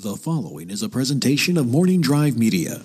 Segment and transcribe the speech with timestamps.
[0.00, 2.84] The following is a presentation of Morning Drive Media.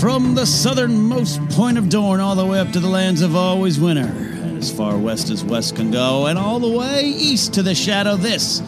[0.00, 3.78] From the southernmost point of Dorne all the way up to the lands of always
[3.78, 4.12] winter,
[4.58, 8.16] as far west as west can go, and all the way east to the shadow,
[8.16, 8.60] this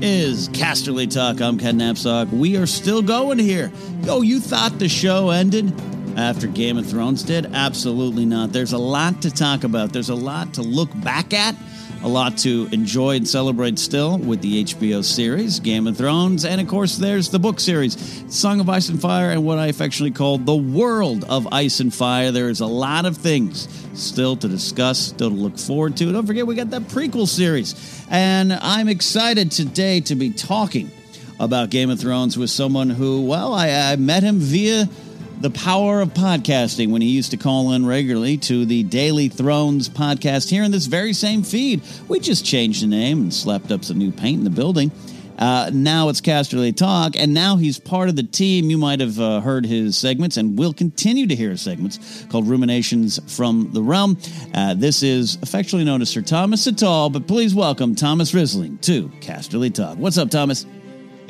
[0.00, 1.40] is Casterly Talk.
[1.40, 2.30] I'm Ken Napzok.
[2.30, 3.72] We are still going here.
[4.04, 5.74] Yo, you thought the show ended
[6.18, 7.46] after Game of Thrones did?
[7.54, 8.52] Absolutely not.
[8.52, 9.92] There's a lot to talk about.
[9.92, 11.54] There's a lot to look back at,
[12.02, 16.60] a lot to enjoy and celebrate still with the HBO series, Game of Thrones, and
[16.60, 20.12] of course, there's the book series, Song of Ice and Fire, and what I affectionately
[20.12, 22.30] call the world of Ice and Fire.
[22.30, 26.12] There is a lot of things still to discuss, still to look forward to.
[26.12, 30.90] Don't forget, we got that prequel series, and I'm excited today to be talking
[31.38, 34.88] about Game of Thrones with someone who, well, I, I met him via
[35.40, 39.88] the power of podcasting when he used to call in regularly to the Daily Thrones
[39.88, 41.82] podcast here in this very same feed.
[42.08, 44.92] We just changed the name and slapped up some new paint in the building.
[45.38, 48.68] Uh, now it's Casterly Talk, and now he's part of the team.
[48.68, 52.46] You might have uh, heard his segments, and will continue to hear his segments called
[52.46, 54.18] Ruminations from the Realm.
[54.52, 59.08] Uh, this is affectionately known as Sir Thomas Sital, but please welcome Thomas Risling to
[59.20, 59.96] Casterly Talk.
[59.96, 60.66] What's up, Thomas?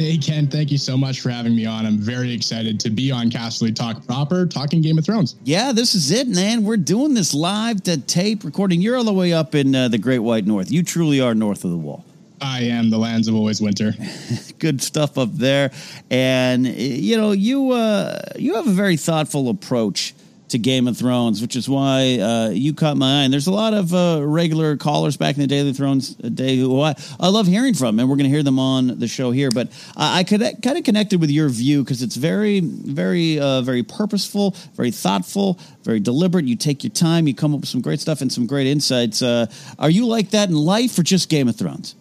[0.01, 1.85] Hey, Ken, thank you so much for having me on.
[1.85, 5.37] I'm very excited to be on Casterly Talk proper, talking Game of Thrones.
[5.45, 6.65] Yeah, this is it, man.
[6.65, 8.81] We're doing this live to tape recording.
[8.81, 10.71] You're all the way up in uh, the Great White North.
[10.71, 12.07] You truly are north of the wall.
[12.41, 13.93] I am the lands of always winter.
[14.59, 15.71] Good stuff up there,
[16.11, 20.15] and you know you uh, you have a very thoughtful approach
[20.51, 23.23] to Game of Thrones, which is why uh, you caught my eye.
[23.25, 26.81] And there's a lot of uh, regular callers back in the Daily Thrones day who
[26.81, 29.51] I, I love hearing from, and we're going to hear them on the show here.
[29.51, 33.83] But I, I kind of connected with your view because it's very, very, uh, very
[33.83, 36.45] purposeful, very thoughtful, very deliberate.
[36.45, 39.23] You take your time, you come up with some great stuff and some great insights.
[39.23, 39.47] Uh,
[39.79, 41.95] are you like that in life or just Game of Thrones?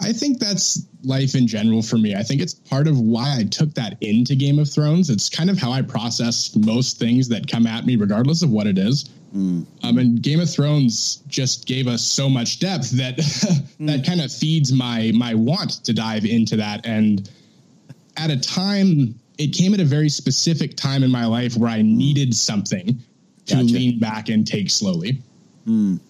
[0.00, 2.14] I think that's life in general for me.
[2.14, 5.10] I think it's part of why I took that into Game of Thrones.
[5.10, 8.66] It's kind of how I process most things that come at me, regardless of what
[8.66, 9.10] it is.
[9.34, 9.66] Mm.
[9.82, 13.16] Um, and Game of Thrones just gave us so much depth that
[13.80, 14.06] that mm.
[14.06, 16.86] kind of feeds my my want to dive into that.
[16.86, 17.28] And
[18.16, 21.82] at a time, it came at a very specific time in my life where I
[21.82, 23.02] needed something
[23.46, 23.64] to gotcha.
[23.64, 25.22] lean back and take slowly.
[25.66, 26.00] Mm.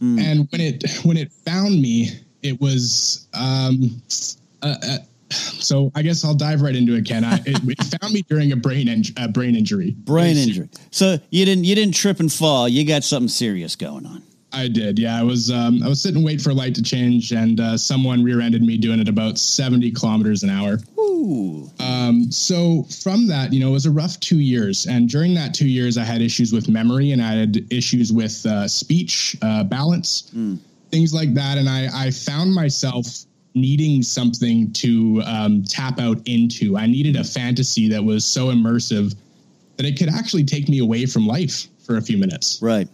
[0.00, 2.10] And when it when it found me,
[2.42, 4.02] it was um,
[4.62, 4.98] uh, uh,
[5.30, 7.24] so I guess I'll dive right into it, Ken.
[7.24, 9.90] I, it, it found me during a brain in, uh, brain injury.
[9.90, 10.68] Brain injury.
[10.90, 12.68] So you didn't you didn't trip and fall.
[12.68, 14.22] You got something serious going on.
[14.52, 14.98] I did.
[14.98, 17.76] Yeah, I was um, I was sitting wait for a light to change, and uh,
[17.76, 20.78] someone rear-ended me doing it about seventy kilometers an hour.
[20.98, 21.68] Ooh.
[21.80, 25.52] Um, so from that, you know, it was a rough two years, and during that
[25.52, 29.64] two years, I had issues with memory, and I had issues with uh, speech uh,
[29.64, 30.30] balance.
[30.34, 30.58] Mm
[30.90, 31.58] things like that.
[31.58, 33.06] And I, I found myself
[33.54, 36.76] needing something to um, tap out into.
[36.76, 39.16] I needed a fantasy that was so immersive
[39.76, 42.60] that it could actually take me away from life for a few minutes.
[42.62, 42.88] Right.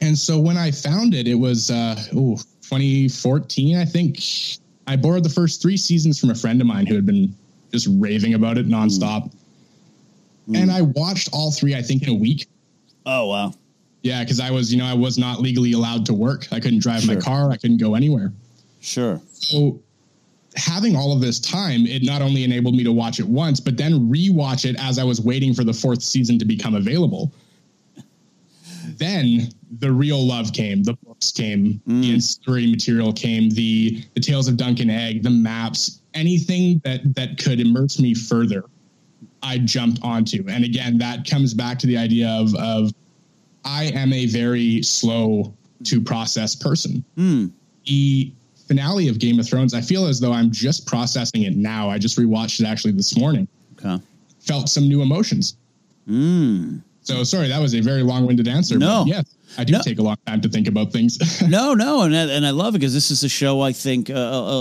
[0.00, 4.20] And so when I found it, it was uh, oh, 2014, I think.
[4.86, 7.34] I borrowed the first three seasons from a friend of mine who had been
[7.72, 9.30] just raving about it nonstop.
[10.48, 10.56] Mm.
[10.56, 12.46] And I watched all three, I think, in a week.
[13.04, 13.52] Oh, wow.
[14.02, 16.46] Yeah, because I was, you know, I was not legally allowed to work.
[16.52, 17.14] I couldn't drive sure.
[17.14, 17.50] my car.
[17.50, 18.32] I couldn't go anywhere.
[18.80, 19.20] Sure.
[19.32, 19.80] So
[20.56, 23.76] having all of this time, it not only enabled me to watch it once, but
[23.76, 27.32] then rewatch it as I was waiting for the fourth season to become available.
[28.96, 29.48] then
[29.78, 32.02] the real love came, the books came, mm.
[32.02, 37.14] the story material came, the the tales of Dunk and Egg, the maps, anything that
[37.14, 38.64] that could immerse me further.
[39.42, 42.92] I jumped onto, and again, that comes back to the idea of of
[43.68, 45.52] I am a very slow
[45.84, 47.04] to process person.
[47.16, 47.52] Mm.
[47.84, 48.32] The
[48.66, 51.90] finale of Game of Thrones, I feel as though I'm just processing it now.
[51.90, 53.46] I just rewatched it actually this morning.
[53.78, 54.02] Okay.
[54.40, 55.56] Felt some new emotions.
[56.08, 56.82] Mm.
[57.02, 58.78] So sorry, that was a very long-winded answer.
[58.78, 59.24] No, yes,
[59.56, 59.80] I do No.
[59.80, 61.18] take a long time to think about things.
[61.48, 64.10] no, no, and I, and I love it because this is a show I think
[64.10, 64.14] uh,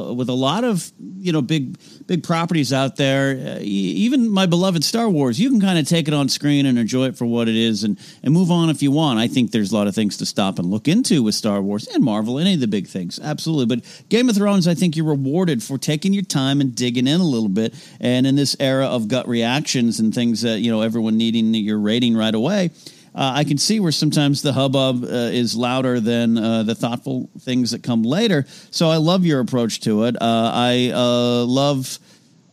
[0.10, 3.56] uh, with a lot of you know big big properties out there.
[3.58, 6.78] Uh, even my beloved Star Wars, you can kind of take it on screen and
[6.80, 9.20] enjoy it for what it is, and and move on if you want.
[9.20, 11.88] I think there's a lot of things to stop and look into with Star Wars
[11.88, 13.76] and Marvel, any of the big things, absolutely.
[13.76, 17.20] But Game of Thrones, I think you're rewarded for taking your time and digging in
[17.20, 17.74] a little bit.
[18.00, 21.80] And in this era of gut reactions and things that you know everyone needing your
[21.80, 22.72] rating right away
[23.18, 27.32] uh, I can see where sometimes the hubbub uh, is louder than uh, the thoughtful
[27.40, 28.46] things that come later.
[28.70, 30.16] So I love your approach to it.
[30.22, 31.98] Uh, I uh, love,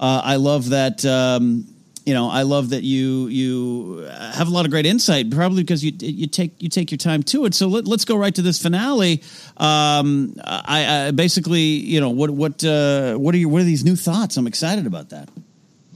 [0.01, 1.05] uh, I love that.
[1.05, 1.67] Um,
[2.07, 3.97] you know, I love that you you
[4.35, 7.23] have a lot of great insight, probably because you you take you take your time
[7.25, 7.55] to it.
[7.55, 9.23] So let, let's go right to this finale.
[9.57, 13.97] Um, I, I basically, you know, what what what are your what are these new
[13.97, 14.37] thoughts?
[14.39, 15.29] I'm excited about that.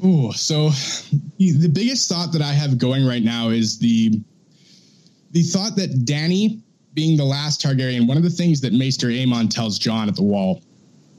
[0.02, 0.70] Oh, so
[1.38, 4.22] the biggest thought that I have going right now is the
[5.32, 6.60] the thought that Dany
[6.94, 10.22] being the last Targaryen, one of the things that Maester Aemon tells Jon at the
[10.22, 10.62] wall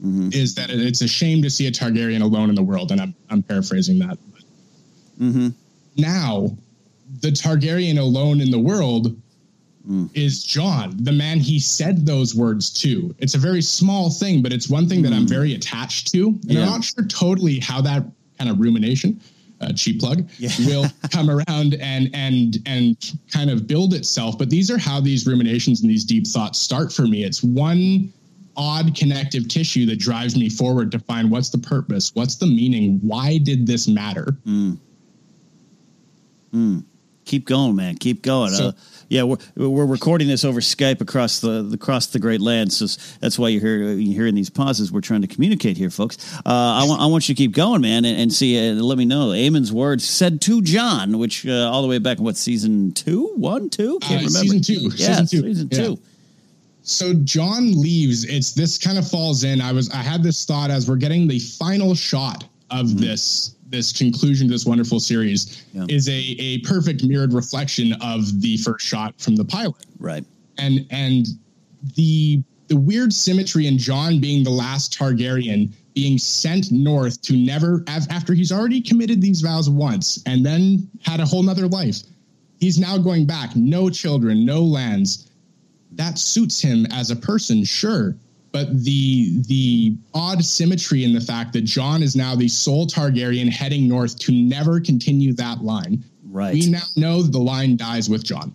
[0.02, 0.30] Mm-hmm.
[0.32, 3.14] is that it's a shame to see a Targaryen alone in the world, and I'm
[3.28, 4.16] I'm paraphrasing that.
[5.20, 5.48] Mm-hmm.
[5.98, 6.56] Now,
[7.20, 9.14] the Targaryen alone in the world
[9.88, 10.10] Mm.
[10.14, 13.14] is Jon, the man he said those words to.
[13.18, 16.28] It's a very small thing, but it's one thing that I'm very attached to.
[16.28, 16.52] And Mm.
[16.52, 16.60] Yeah.
[16.64, 18.04] I'm not sure totally how that
[18.38, 19.18] kind of rumination,
[19.60, 20.50] uh, cheap plug, Yeah.
[20.66, 22.96] will come around and and and
[23.30, 24.38] kind of build itself.
[24.38, 27.24] But these are how these ruminations and these deep thoughts start for me.
[27.24, 28.12] It's one
[28.56, 32.98] odd connective tissue that drives me forward to find what's the purpose, what's the meaning,
[33.02, 34.36] why did this matter?
[37.30, 37.94] Keep going, man.
[37.96, 38.50] Keep going.
[38.50, 38.72] So- uh,
[39.08, 42.86] yeah, we're we're recording this over Skype across the across the Great Land, so
[43.20, 43.92] that's why you're here.
[43.92, 44.90] You're hearing these pauses.
[44.92, 46.16] We're trying to communicate here, folks.
[46.38, 48.56] Uh, I want I want you to keep going, man, and, and see.
[48.70, 49.32] Uh, let me know.
[49.32, 53.32] Aemon's words said to Jon, which uh, all the way back in what season two,
[53.36, 54.38] one, two, can't Uh, remember.
[54.38, 54.96] season two.
[54.96, 55.42] Yeah, Season two.
[55.54, 55.78] Season Yeah.
[55.78, 55.98] two.
[56.82, 58.24] so Jon leaves.
[58.24, 59.60] It's this kind of falls in.
[59.60, 63.92] I was I had this thought as we're getting the final shot of this this
[63.92, 65.86] conclusion to this wonderful series Yeah.
[65.88, 69.86] is a a perfect mirrored reflection of the first shot from the pilot.
[69.98, 70.24] Right.
[70.58, 71.26] And and
[71.94, 77.82] the the weird symmetry in Jon being the last Targaryen being sent north to never
[77.88, 81.98] af- after he's already committed these vows once and then had a whole nother life.
[82.60, 85.26] He's now going back, no children, no lands
[85.92, 88.14] that suits him as a person, sure.
[88.52, 93.48] But the the odd symmetry in the fact that Jon is now the sole Targaryen
[93.48, 96.04] heading north to never continue that line.
[96.24, 96.54] Right.
[96.54, 98.54] We now know that the line dies with Jon.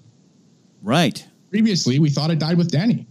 [0.81, 1.25] Right.
[1.49, 3.05] Previously, we thought it died with Dany.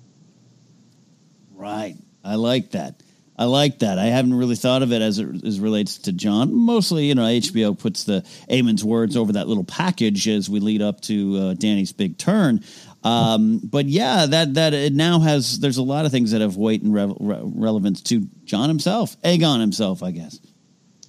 [1.55, 1.97] Right.
[2.23, 3.03] I like that.
[3.37, 3.99] I like that.
[3.99, 6.55] I haven't really thought of it as it as relates to Jon.
[6.55, 10.81] Mostly, you know, HBO puts the Aemon's words over that little package as we lead
[10.83, 12.63] up to uh, Dany's big turn.
[13.05, 15.61] Um, but yeah, that that it now has.
[15.61, 19.21] There's a lot of things that have weight and re- re- relevance to Jon himself,
[19.23, 20.41] Aegon himself, I guess.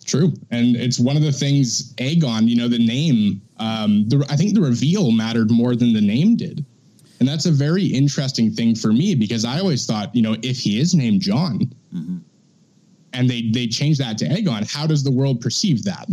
[0.06, 1.94] True, and it's one of the things.
[1.94, 3.42] Aegon, you know, the name.
[3.58, 6.66] Um, the, I think the reveal mattered more than the name did,
[7.20, 10.60] and that's a very interesting thing for me because I always thought, you know, if
[10.60, 11.74] he is named Jon,
[13.14, 16.10] and they they change that to Aegon, how does the world perceive that?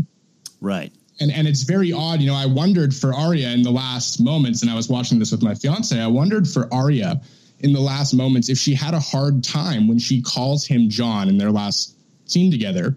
[0.61, 0.93] Right.
[1.23, 2.35] And and it's very odd, you know.
[2.35, 5.55] I wondered for Arya in the last moments, and I was watching this with my
[5.55, 5.99] fiance.
[5.99, 7.21] I wondered for Arya
[7.61, 11.29] in the last moments if she had a hard time when she calls him Jon
[11.29, 12.97] in their last scene together.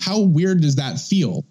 [0.00, 1.44] How weird does that feel?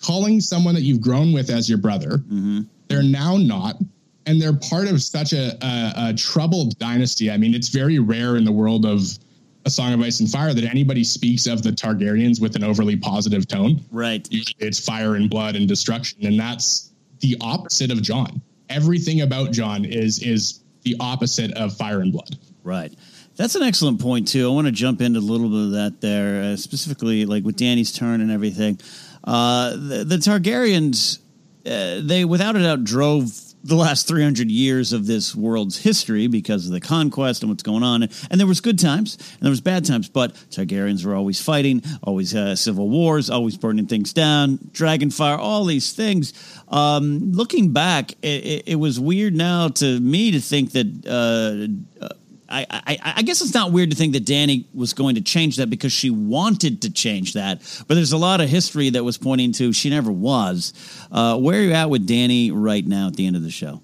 [0.00, 2.60] Calling someone that you've grown with as your brother, mm-hmm.
[2.88, 3.76] they're now not,
[4.24, 7.30] and they're part of such a, a, a troubled dynasty.
[7.30, 9.18] I mean, it's very rare in the world of
[9.66, 12.96] A Song of Ice and Fire that anybody speaks of the Targaryens with an overly
[12.96, 14.26] positive tone Right.
[14.30, 19.84] it's fire and blood and destruction and that's the opposite of jon everything about jon
[19.84, 22.92] is is the opposite of fire and blood Right.
[23.36, 24.50] That's an excellent point too.
[24.50, 27.54] I want to jump into a little bit of that there, uh, specifically like with
[27.56, 28.80] Dany's turn and everything.
[29.22, 31.18] Uh, the, the Targaryens,
[31.64, 33.30] uh, they without a doubt drove
[33.66, 37.82] the last 300 years of this world's history because of the conquest and what's going
[37.82, 38.04] on.
[38.30, 41.82] And there was good times and there was bad times, but Targaryens were always fighting,
[42.02, 46.32] always uh, civil wars, always burning things down, dragon fire, all these things.
[46.68, 50.86] Um, looking back, it, it, it was weird now to me to think that.
[51.06, 52.08] Uh, uh,
[52.48, 55.56] I, I, I guess it's not weird to think that Dany was going to change
[55.56, 57.60] that because she wanted to change that.
[57.88, 60.72] But there's a lot of history that was pointing to she never was.
[61.10, 63.82] Uh, where are you at with Dany right now at the end of the show?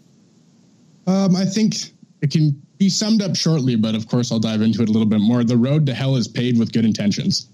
[1.08, 1.74] um, i think
[2.20, 5.06] it can be summed up shortly but of course i'll dive into it a little
[5.08, 7.48] bit more the road to hell is paved with good intentions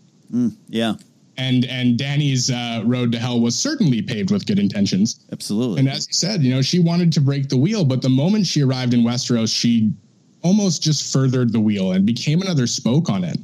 [0.68, 0.94] Yeah.
[1.38, 5.20] and and Dany's uh, road to hell was certainly paved with good intentions.
[5.32, 5.78] Absolutely.
[5.80, 8.44] And as you said, you know, she wanted to break the wheel, but the moment
[8.46, 9.92] she arrived in Westeros, she
[10.42, 13.38] almost just furthered the wheel and became another spoke on it.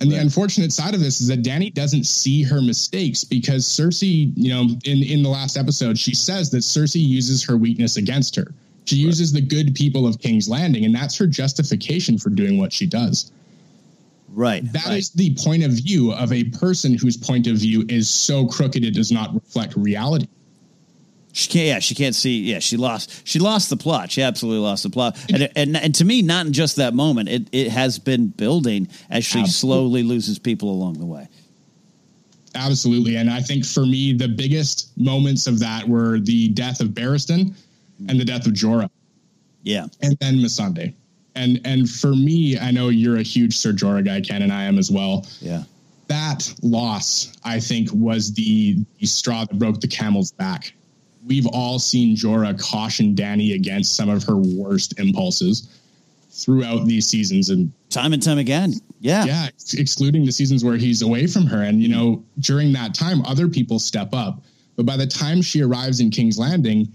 [0.00, 0.16] And right.
[0.16, 4.50] the unfortunate side of this is that Dany doesn't see her mistakes because Cersei, you
[4.50, 8.52] know, in in the last episode, she says that Cersei uses her weakness against her.
[8.86, 9.06] She right.
[9.06, 12.86] uses the good people of King's Landing, and that's her justification for doing what she
[12.86, 13.30] does.
[14.28, 14.64] Right.
[14.72, 14.98] That right.
[14.98, 18.84] is the point of view of a person whose point of view is so crooked
[18.84, 20.26] it does not reflect reality.
[21.34, 21.66] She can't.
[21.66, 22.42] Yeah, she can't see.
[22.42, 23.26] Yeah, she lost.
[23.26, 24.12] She lost the plot.
[24.12, 25.18] She absolutely lost the plot.
[25.28, 27.28] And and, and to me, not in just that moment.
[27.28, 29.50] It it has been building as she absolutely.
[29.50, 31.28] slowly loses people along the way.
[32.54, 36.90] Absolutely, and I think for me, the biggest moments of that were the death of
[36.90, 37.52] Barristan
[38.08, 38.88] and the death of Jorah.
[39.64, 40.94] Yeah, and then Missandei.
[41.34, 44.62] And and for me, I know you're a huge Ser Jorah guy, Ken, and I
[44.62, 45.26] am as well.
[45.40, 45.64] Yeah.
[46.06, 50.74] That loss, I think, was the, the straw that broke the camel's back.
[51.26, 55.68] We've all seen Jorah caution Dany against some of her worst impulses
[56.30, 58.74] throughout these seasons and time and time again.
[59.00, 59.24] Yeah.
[59.24, 59.48] Yeah.
[59.74, 61.62] Excluding the seasons where he's away from her.
[61.62, 64.42] And, you know, during that time, other people step up.
[64.76, 66.88] But by the time she arrives in King's Landing,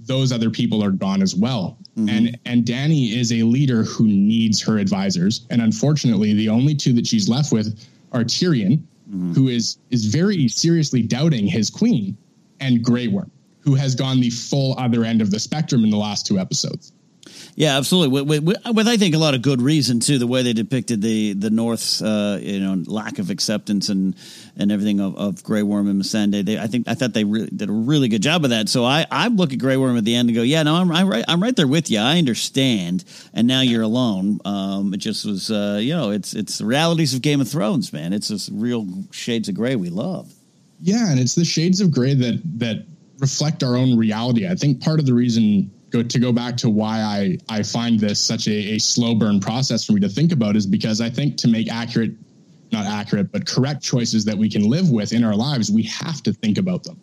[0.00, 1.76] those other people are gone as well.
[1.96, 2.08] Mm-hmm.
[2.08, 5.46] And and Dany is a leader who needs her advisors.
[5.50, 7.78] And unfortunately, the only two that she's left with
[8.12, 8.78] are Tyrion,
[9.10, 9.32] mm-hmm.
[9.34, 12.16] who is is very seriously doubting his queen,
[12.60, 13.30] and Grey Worm,
[13.70, 16.92] who has gone the full other end of the spectrum in the last two episodes.
[17.54, 18.20] Yeah, absolutely.
[18.20, 21.02] With, with, with, I think a lot of good reason too, the way they depicted
[21.02, 24.16] the the North's uh, you know lack of acceptance and
[24.56, 26.44] and everything of, of Grey Worm and Missandei.
[26.44, 28.68] They, I think I thought they really did a really good job of that.
[28.68, 30.90] So I I look at Grey Worm at the end and go, yeah, no, I'm,
[30.90, 31.24] I'm right.
[31.28, 32.00] I'm right there with you.
[32.00, 33.04] I understand.
[33.34, 34.40] And now you're alone.
[34.44, 37.92] Um, it just was, uh, you know, it's it's the realities of Game of Thrones,
[37.92, 38.12] man.
[38.12, 40.32] It's just real shades of gray we love.
[40.80, 42.86] Yeah, and it's the shades of gray that that
[43.20, 44.46] reflect our own reality.
[44.46, 47.98] I think part of the reason go to go back to why I I find
[47.98, 51.10] this such a, a slow burn process for me to think about is because I
[51.10, 52.12] think to make accurate,
[52.72, 56.22] not accurate, but correct choices that we can live with in our lives, we have
[56.22, 57.00] to think about them.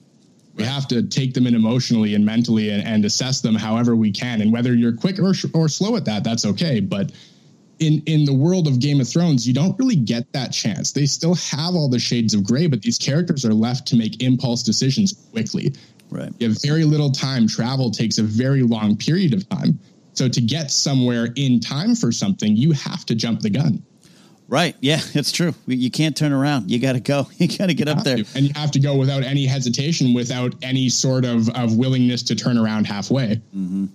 [0.55, 4.11] We have to take them in emotionally and mentally and, and assess them however we
[4.11, 4.41] can.
[4.41, 6.79] And whether you're quick or, or slow at that, that's okay.
[6.79, 7.11] But
[7.79, 10.91] in in the world of Game of Thrones, you don't really get that chance.
[10.91, 14.23] They still have all the shades of gray, but these characters are left to make
[14.23, 15.73] impulse decisions quickly.
[16.09, 16.31] Right.
[16.39, 17.47] You have very little time.
[17.47, 19.79] Travel takes a very long period of time.
[20.13, 23.83] So to get somewhere in time for something, you have to jump the gun.
[24.47, 24.75] Right.
[24.79, 25.53] Yeah, it's true.
[25.67, 26.71] You can't turn around.
[26.71, 27.27] You got to go.
[27.37, 28.17] You got to get up there.
[28.17, 28.25] To.
[28.35, 32.35] And you have to go without any hesitation, without any sort of, of willingness to
[32.35, 33.35] turn around halfway.
[33.55, 33.85] Mm-hmm.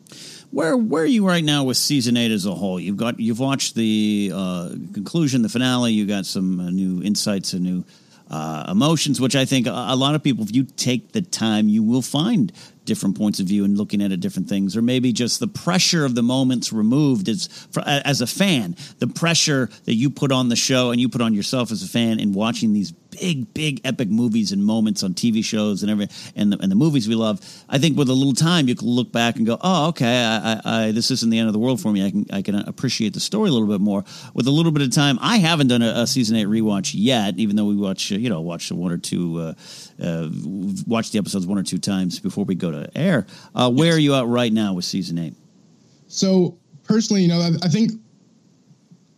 [0.53, 2.79] Where where are you right now with season eight as a whole?
[2.79, 5.93] You've got you've watched the uh, conclusion, the finale.
[5.93, 7.87] You got some uh, new insights, a new
[8.31, 11.83] uh, emotions, which I think a, lot of people, if you take the time, you
[11.83, 12.53] will find
[12.85, 16.05] different points of view and looking at it different things, or maybe just the pressure
[16.05, 17.49] of the moments removed as
[17.87, 21.35] as a fan, the pressure that you put on the show and you put on
[21.35, 25.45] yourself as a fan in watching these big, big, epic movies and moments on TV
[25.45, 27.41] shows and every and the, and the movies we love.
[27.69, 30.53] I think with a little time, you can look back and go, "Oh, okay, I,
[30.53, 32.05] I, I, this isn't the end of the world for me.
[32.05, 34.05] I can I can appreciate the story a little bit more."
[34.35, 37.39] With a little bit of time, I haven't done a, a season eight rewatch yet,
[37.39, 39.55] even though we watch you know watch one or two, uh,
[40.03, 40.29] uh,
[40.87, 43.27] watch the episodes one or two times before we go to air.
[43.55, 43.97] Uh, where yes.
[43.97, 45.35] are you at right now with season eight?
[46.09, 47.93] So personally, you know, I think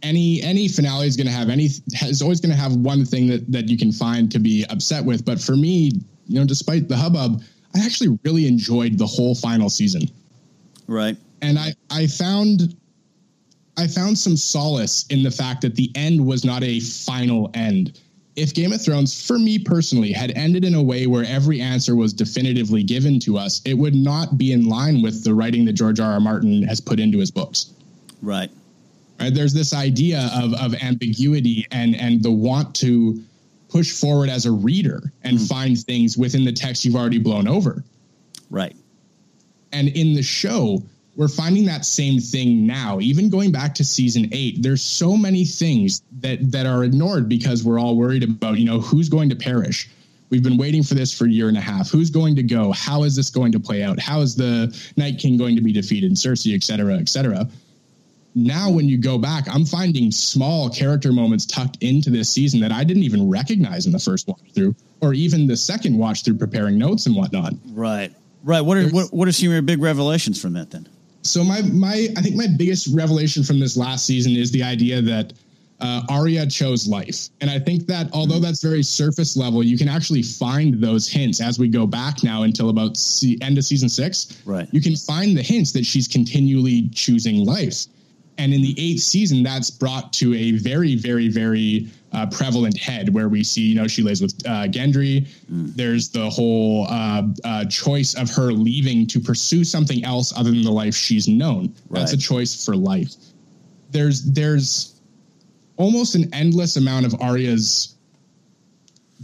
[0.04, 1.64] any any finale is going to have any
[2.02, 5.04] is always going to have one thing that that you can find to be upset
[5.04, 5.24] with.
[5.24, 5.90] But for me,
[6.26, 7.42] you know, despite the hubbub,
[7.74, 10.02] I actually really enjoyed the whole final season.
[10.86, 11.16] Right.
[11.42, 12.76] And I I found
[13.76, 17.98] I found some solace in the fact that the end was not a final end.
[18.36, 21.94] If Game of Thrones, for me personally, had ended in a way where every answer
[21.94, 25.74] was definitively given to us, it would not be in line with the writing that
[25.74, 26.12] George R.
[26.12, 26.20] R.
[26.20, 27.72] Martin has put into his books.
[28.22, 28.50] Right.
[29.20, 29.32] Right.
[29.32, 33.22] There's this idea of of ambiguity and and the want to
[33.68, 35.48] push forward as a reader and mm.
[35.48, 37.82] find things within the text you've already blown over.
[38.50, 38.76] Right.
[39.72, 40.82] And in the show,
[41.16, 43.00] we're finding that same thing now.
[43.00, 47.64] Even going back to season eight, there's so many things that that are ignored because
[47.64, 49.88] we're all worried about, you know, who's going to perish.
[50.30, 51.90] We've been waiting for this for a year and a half.
[51.90, 52.72] Who's going to go?
[52.72, 54.00] How is this going to play out?
[54.00, 56.12] How is the Night King going to be defeated?
[56.12, 57.48] Cersei, et cetera, et cetera
[58.34, 62.72] now when you go back, I'm finding small character moments tucked into this season that
[62.72, 66.38] I didn't even recognize in the first watch through, or even the second watch through
[66.38, 67.54] preparing notes and whatnot.
[67.70, 68.12] Right,
[68.42, 68.60] right.
[68.60, 70.88] What are what, what are some of your big revelations from that then?
[71.22, 75.00] So my my I think my biggest revelation from this last season is the idea
[75.02, 75.32] that
[75.80, 77.28] uh, Arya chose life.
[77.40, 81.40] And I think that although that's very surface level, you can actually find those hints
[81.40, 84.40] as we go back now until about the end of season six.
[84.44, 84.68] Right.
[84.72, 87.86] You can find the hints that she's continually choosing life.
[88.36, 93.12] And in the eighth season, that's brought to a very, very, very uh, prevalent head
[93.12, 95.28] where we see, you know, she lays with uh, Gendry.
[95.52, 95.74] Mm.
[95.74, 100.62] There's the whole uh, uh, choice of her leaving to pursue something else other than
[100.62, 101.74] the life she's known.
[101.88, 102.00] Right.
[102.00, 103.14] That's a choice for life.
[103.90, 105.00] There's there's
[105.76, 107.94] almost an endless amount of Arya's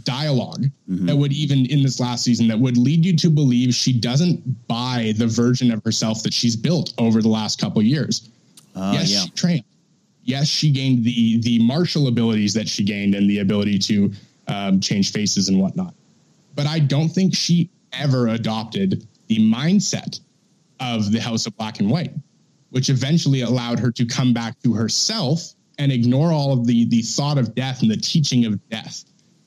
[0.03, 1.05] dialog mm-hmm.
[1.05, 4.67] that would even in this last season that would lead you to believe she doesn't
[4.67, 8.29] buy the version of herself that she's built over the last couple years.
[8.75, 9.21] Uh, yes, yeah.
[9.21, 9.63] she trained.
[10.23, 14.11] Yes, she gained the the martial abilities that she gained and the ability to
[14.47, 15.93] um, change faces and whatnot.
[16.55, 20.19] But I don't think she ever adopted the mindset
[20.79, 22.13] of the House of Black and White,
[22.69, 27.01] which eventually allowed her to come back to herself and ignore all of the the
[27.01, 29.05] thought of death and the teaching of death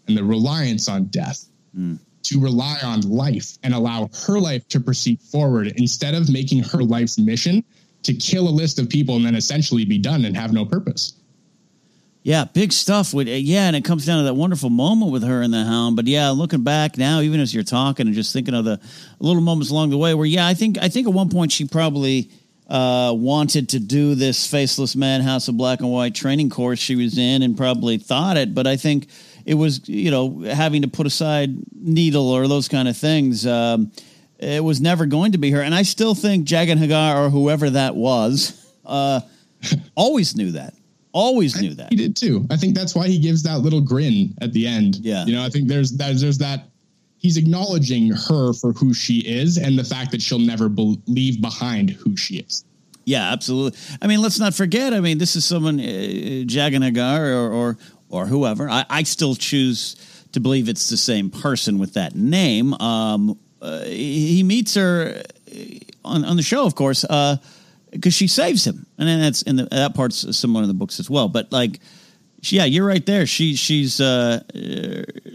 [0.09, 1.99] and the reliance on death mm.
[2.23, 6.83] to rely on life and allow her life to proceed forward instead of making her
[6.83, 7.65] life's mission
[8.05, 11.15] to kill a list of people and then essentially be done and have no purpose.
[12.25, 13.13] Yeah, big stuff.
[13.13, 15.95] With yeah, and it comes down to that wonderful moment with her and the Hound.
[15.95, 18.81] But yeah, looking back now, even as you're talking and just thinking of the
[19.19, 21.69] little moments along the way, where yeah, I think I think at one point she
[21.69, 22.31] probably
[22.67, 27.19] uh, wanted to do this Faceless madhouse of Black and White training course she was
[27.19, 28.55] in, and probably thought it.
[28.55, 29.09] But I think
[29.45, 33.47] it was you know having to put aside needle or those kind of things.
[33.47, 33.93] Um,
[34.45, 35.61] it was never going to be her.
[35.61, 39.21] And I still think Jaqen H'ghar or whoever that was uh,
[39.95, 40.75] always knew that.
[41.13, 41.91] Always knew that.
[41.91, 42.45] He did too.
[42.51, 44.97] I think that's why he gives that little grin at the end.
[44.97, 45.25] Yeah.
[45.25, 46.69] You know, I think there's that there's that
[47.19, 51.41] he's acknowledging her for who she is and the fact that she'll never be- leave
[51.41, 52.65] behind who she is.
[53.05, 53.79] Yeah, absolutely.
[54.03, 54.93] I mean, let's not forget.
[54.93, 58.71] I mean, this is someone, uh, Jaqen H'ghar or, or or whoever.
[58.71, 59.97] I, I still choose
[60.33, 62.75] to believe it's the same person with that name.
[62.75, 65.23] Um, uh, he meets her
[66.05, 67.41] on, on the show, of course, because
[68.07, 71.01] uh, she saves him, and then that's in the, that part's similar in the books
[71.01, 71.29] as well.
[71.29, 71.81] But like,
[72.43, 73.27] yeah, you're right there.
[73.27, 74.43] She she's uh,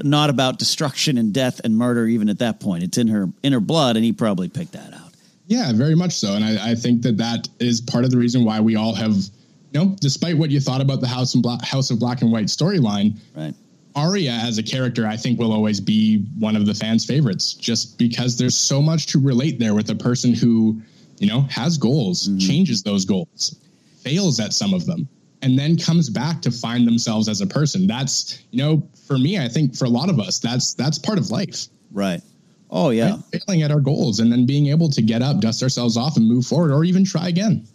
[0.03, 2.05] not about destruction and death and murder.
[2.05, 4.93] Even at that point, it's in her in her blood, and he probably picked that
[4.93, 5.12] out.
[5.48, 8.45] Yeah, very much so, and I, I think that that is part of the reason
[8.45, 9.31] why we all have, you
[9.74, 12.46] know, despite what you thought about the House and Black, House of Black and White
[12.46, 13.55] storyline, right
[13.96, 17.98] Arya as a character, I think, will always be one of the fans' favorites, just
[17.98, 20.82] because there's so much to relate there with a person who,
[21.18, 22.38] you know, has goals, mm-hmm.
[22.38, 23.56] changes those goals,
[24.02, 25.08] fails at some of them,
[25.42, 27.88] and then comes back to find themselves as a person.
[27.88, 31.18] That's, you know, for me, I think for a lot of us, that's that's part
[31.18, 31.68] of life.
[31.92, 32.22] Right.
[32.70, 33.16] Oh yeah.
[33.34, 33.42] Right?
[33.48, 36.28] Failing at our goals and then being able to get up, dust ourselves off, and
[36.28, 37.68] move forward, or even try again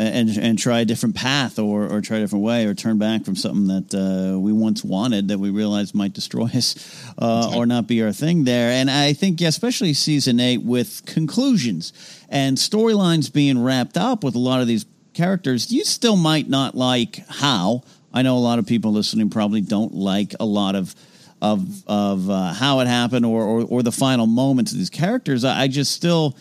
[0.00, 3.24] and and try a different path or or try a different way or turn back
[3.24, 6.74] from something that uh, we once wanted that we realized might destroy us
[7.18, 8.70] uh, or not be our thing there.
[8.70, 11.92] And I think, yeah, especially season eight with conclusions
[12.28, 16.74] and storylines being wrapped up with a lot of these characters, you still might not
[16.74, 17.82] like how.
[18.12, 20.94] I know a lot of people listening probably don't like a lot of
[21.42, 25.44] of of uh, how it happened or, or or the final moments of these characters.
[25.44, 26.36] I, I just still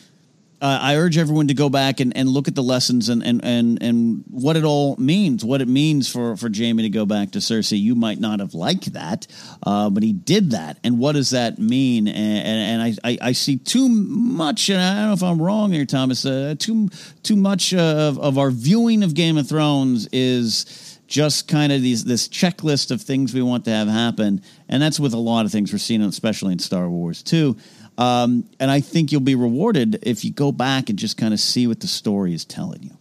[0.62, 3.44] uh, I urge everyone to go back and, and look at the lessons and, and,
[3.46, 7.32] and, and what it all means, what it means for, for Jaime to go back
[7.32, 7.80] to Cersei.
[7.80, 9.28] You might not have liked that,
[9.64, 10.78] uh, but he did that.
[10.84, 12.10] And what does that mean?
[12.10, 15.42] And, and, and I, I, I, see too much, and I don't know if I'm
[15.42, 16.90] wrong here, Thomas, uh, too,
[17.24, 22.06] too much of, of our viewing of Game of Thrones is just kind of these
[22.06, 24.42] this checklist of things we want to have happen.
[24.70, 27.58] And that's with a lot of things we're seeing, especially in Star Wars too.
[28.00, 31.40] Um, and I think you'll be rewarded if you go back and just kind of
[31.40, 32.98] see what the story is telling you.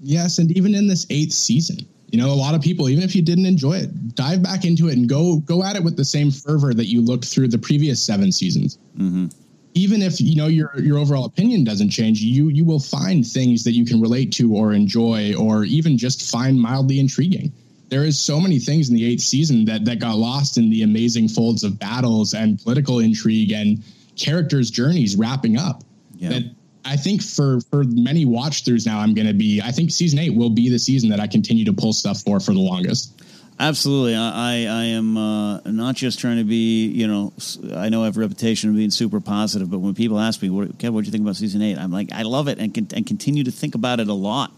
[0.00, 1.78] Yes, and even in this eighth season,
[2.10, 4.88] you know, a lot of people, even if you didn't enjoy it, dive back into
[4.88, 7.58] it and go go at it with the same fervor that you looked through the
[7.58, 8.78] previous seven seasons.
[8.98, 9.28] Mm-hmm.
[9.72, 13.64] Even if you know your your overall opinion doesn't change, you you will find things
[13.64, 17.50] that you can relate to or enjoy, or even just find mildly intriguing.
[17.88, 20.82] There is so many things in the eighth season that that got lost in the
[20.82, 23.82] amazing folds of battles and political intrigue and
[24.16, 25.82] characters' journeys wrapping up.
[26.16, 26.30] Yeah.
[26.30, 26.42] That
[26.84, 29.60] I think for for many watch throughs now, I'm going to be.
[29.62, 32.40] I think season eight will be the season that I continue to pull stuff for
[32.40, 33.22] for the longest.
[33.58, 36.88] Absolutely, I I am uh, not just trying to be.
[36.88, 37.32] You know,
[37.74, 40.50] I know I have a reputation of being super positive, but when people ask me,
[40.50, 41.78] "What, Kev, what do you think about season eight?
[41.78, 44.52] I'm like, I love it and and continue to think about it a lot.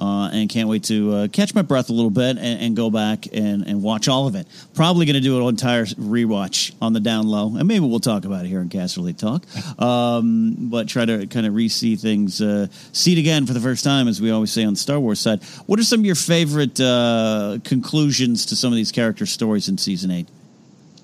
[0.00, 2.90] Uh, and can't wait to uh, catch my breath a little bit and, and go
[2.90, 4.46] back and, and watch all of it.
[4.74, 8.24] Probably going to do an entire rewatch on the down low, and maybe we'll talk
[8.24, 9.44] about it here in Casterly Talk.
[9.80, 13.82] Um, but try to kind of re-see things, uh, see it again for the first
[13.82, 15.42] time, as we always say on the Star Wars side.
[15.66, 19.78] What are some of your favorite uh, conclusions to some of these character stories in
[19.78, 20.28] season eight?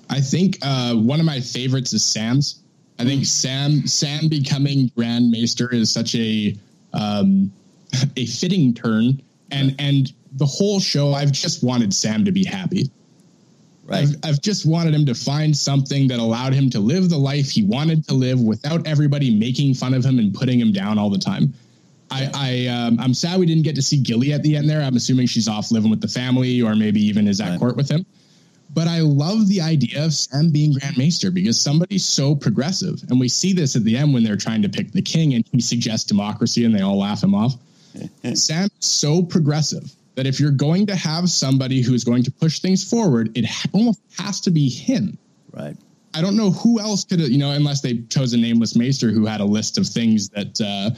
[0.09, 2.61] I think uh, one of my favorites is Sam's.
[2.99, 6.55] I think Sam Sam becoming Grand Maester is such a
[6.93, 7.51] um,
[8.15, 9.21] a fitting turn,
[9.51, 12.89] and and the whole show, I've just wanted Sam to be happy.
[13.85, 13.99] Right.
[14.03, 17.49] I've, I've just wanted him to find something that allowed him to live the life
[17.49, 21.09] he wanted to live without everybody making fun of him and putting him down all
[21.09, 21.53] the time.
[22.11, 24.81] I, I um, I'm sad we didn't get to see Gilly at the end there.
[24.81, 27.59] I'm assuming she's off living with the family, or maybe even is at Right.
[27.59, 28.05] court with him.
[28.73, 33.19] But I love the idea of Sam being Grand Maester because somebody's so progressive, and
[33.19, 35.61] we see this at the end when they're trying to pick the king, and he
[35.61, 37.55] suggests democracy, and they all laugh him off.
[38.33, 42.59] Sam is so progressive that if you're going to have somebody who's going to push
[42.59, 45.17] things forward, it almost has to be him.
[45.53, 45.77] Right.
[46.13, 49.25] I don't know who else could you know, unless they chose a nameless maester who
[49.25, 50.95] had a list of things that uh,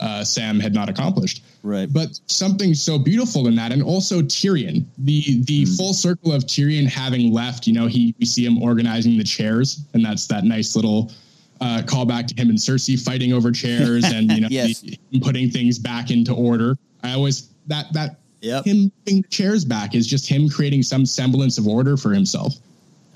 [0.00, 1.44] uh, Sam had not accomplished.
[1.62, 1.92] Right.
[1.92, 6.88] But something so beautiful in that, and also Tyrion, the the full circle of Tyrion
[6.88, 7.66] having left.
[7.66, 11.12] You know, he we see him organizing the chairs, and that's that nice little
[11.60, 14.84] uh, callback to him and Cersei fighting over chairs, and you know, Yes.
[15.20, 16.76] putting things back into order.
[17.02, 18.64] I always that that Yep.
[18.66, 22.54] him putting the chairs back is just him creating some semblance of order for himself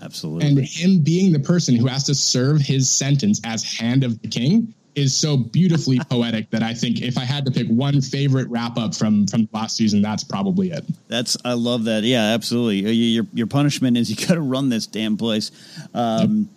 [0.03, 0.49] Absolutely.
[0.49, 4.27] and him being the person who has to serve his sentence as hand of the
[4.27, 8.49] king is so beautifully poetic that I think if I had to pick one favorite
[8.49, 10.85] wrap up from from last season, that's probably it.
[11.07, 12.03] That's I love that.
[12.03, 12.85] Yeah, absolutely.
[12.85, 15.53] Uh, Your your punishment is you got to run this damn place.
[15.95, 16.49] Um,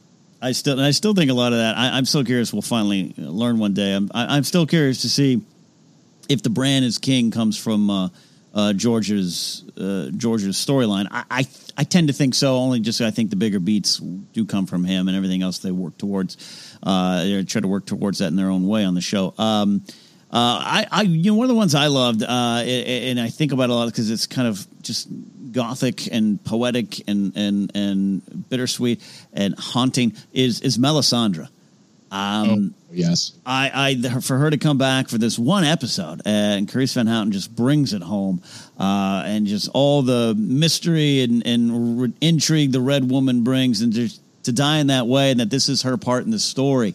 [0.41, 1.78] I still I still think a lot of that.
[1.78, 2.54] I, I'm still curious.
[2.54, 3.93] We'll finally learn one day.
[3.93, 5.41] I'm I, I'm still curious to see
[6.30, 8.10] if the Bran is king comes from uh,
[8.54, 8.71] uh, uh,
[10.12, 11.08] storyline.
[11.12, 12.56] I, I I tend to think so.
[12.58, 15.71] Only just I think the bigger beats do come from him, and everything else they
[15.71, 16.38] work towards.
[16.82, 19.34] Uh, they try to work towards that in their own way on the show.
[19.38, 19.84] Um,
[20.32, 23.54] uh, I, I, you know, one of the ones I loved, uh, and I think
[23.54, 25.08] about a lot because it's kind of just
[25.56, 29.02] gothic and poetic and and and bittersweet
[29.34, 31.48] and haunting is is Melisandre.
[32.12, 33.34] Um, oh, yes.
[33.46, 37.32] I, I for her to come back for this one episode, and Carice Van Houten
[37.32, 38.44] just brings it home,
[38.80, 43.91] uh, and just all the mystery and, and r- intrigue the Red Woman brings, and
[43.91, 46.94] just to die in that way, and that this is her part in the story.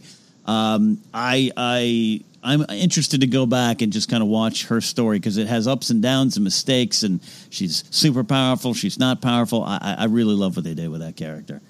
[0.51, 5.19] Um, I I I'm interested to go back and just kind of watch her story
[5.19, 9.63] because it has ups and downs and mistakes, and she's super powerful, she's not powerful.
[9.63, 11.61] I, I really love what they did with that character.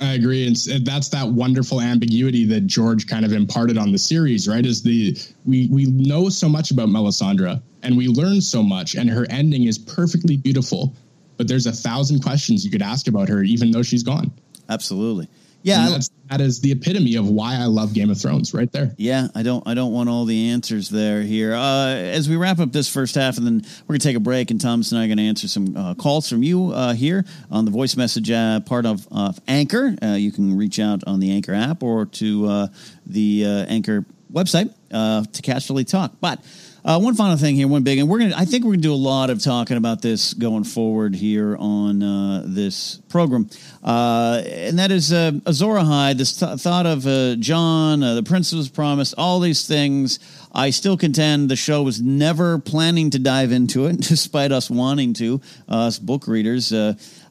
[0.00, 0.48] I agree.
[0.48, 4.66] And and that's that wonderful ambiguity that George kind of imparted on the series, right?
[4.66, 9.08] Is the we we know so much about Melisandre and we learn so much, and
[9.08, 10.92] her ending is perfectly beautiful.
[11.36, 14.32] But there's a thousand questions you could ask about her, even though she's gone.
[14.68, 15.28] Absolutely,
[15.62, 15.84] yeah.
[15.86, 18.94] And that's, that is the epitome of why I love Game of Thrones, right there.
[18.96, 19.66] Yeah, I don't.
[19.66, 21.54] I don't want all the answers there here.
[21.54, 24.50] Uh, as we wrap up this first half, and then we're gonna take a break,
[24.50, 27.64] and Thomas and I are gonna answer some uh, calls from you uh, here on
[27.64, 29.94] the voice message uh, part of, of Anchor.
[30.02, 32.66] Uh, you can reach out on the Anchor app or to uh,
[33.06, 36.12] the uh, Anchor website uh, to Casterly Talk.
[36.20, 36.44] But
[36.88, 38.34] uh, one final thing here, one big, and we're gonna.
[38.34, 42.02] I think we're gonna do a lot of talking about this going forward here on
[42.02, 43.50] uh, this program,
[43.84, 46.16] uh, and that is uh, Azor Ahai.
[46.16, 50.18] This th- thought of uh, Jon, uh, the Prince was promised, all these things.
[50.50, 55.12] I still contend the show was never planning to dive into it, despite us wanting
[55.14, 56.72] to, uh, us book readers.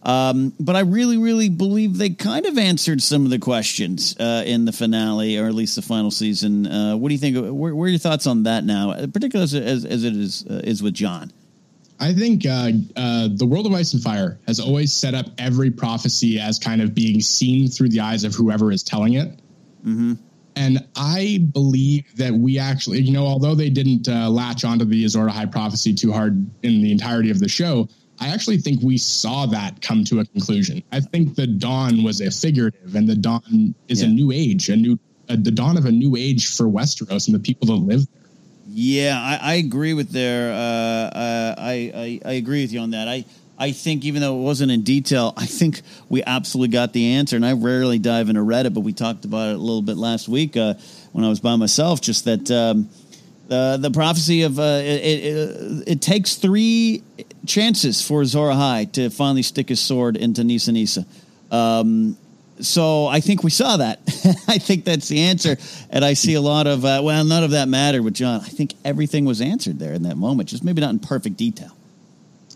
[0.07, 4.41] Um, but I really, really believe they kind of answered some of the questions uh,
[4.45, 6.65] in the finale, or at least the final season.
[6.65, 7.35] Uh, what do you think?
[7.35, 10.61] Where, where are your thoughts on that now, particularly as, as, as it is uh,
[10.63, 11.33] is with Jon?
[11.99, 15.71] I think uh, uh, the world of ice and fire has always set up every
[15.71, 19.37] prophecy as kind of being seen through the eyes of whoever is telling it.
[20.55, 25.05] And I believe that we actually, you know, although they didn't uh, latch onto the
[25.05, 28.97] Azor Ahai prophecy too hard in the entirety of the show, I actually think we
[28.97, 30.83] saw that come to a conclusion.
[30.91, 34.75] I think the dawn was a figurative, and the dawn is a new age, a
[34.75, 34.97] new,
[35.29, 38.23] uh, the dawn of a new age for Westeros and the people that live there.
[38.69, 40.51] Yeah, I, I agree with there.
[40.51, 43.07] Uh, uh, I, I I agree with you on that.
[43.07, 43.25] I
[43.57, 47.35] I think even though it wasn't in detail, I think we absolutely got the answer.
[47.35, 50.27] And I rarely dive into Reddit, but we talked about it a little bit last
[50.27, 50.75] week uh,
[51.11, 52.01] when I was by myself.
[52.01, 52.89] Just that um,
[53.49, 57.03] uh, the prophecy of uh, it, it, it takes three
[57.45, 61.05] chances for Azor Ahai to finally stick his sword into Nissa Nissa.
[61.51, 62.17] Um,
[62.59, 63.99] so I think we saw that.
[64.47, 65.57] I think that's the answer.
[65.89, 68.41] And I see a lot of, uh, well, none of that mattered with Jon.
[68.41, 71.76] I think everything was answered there in that moment, just maybe not in perfect detail.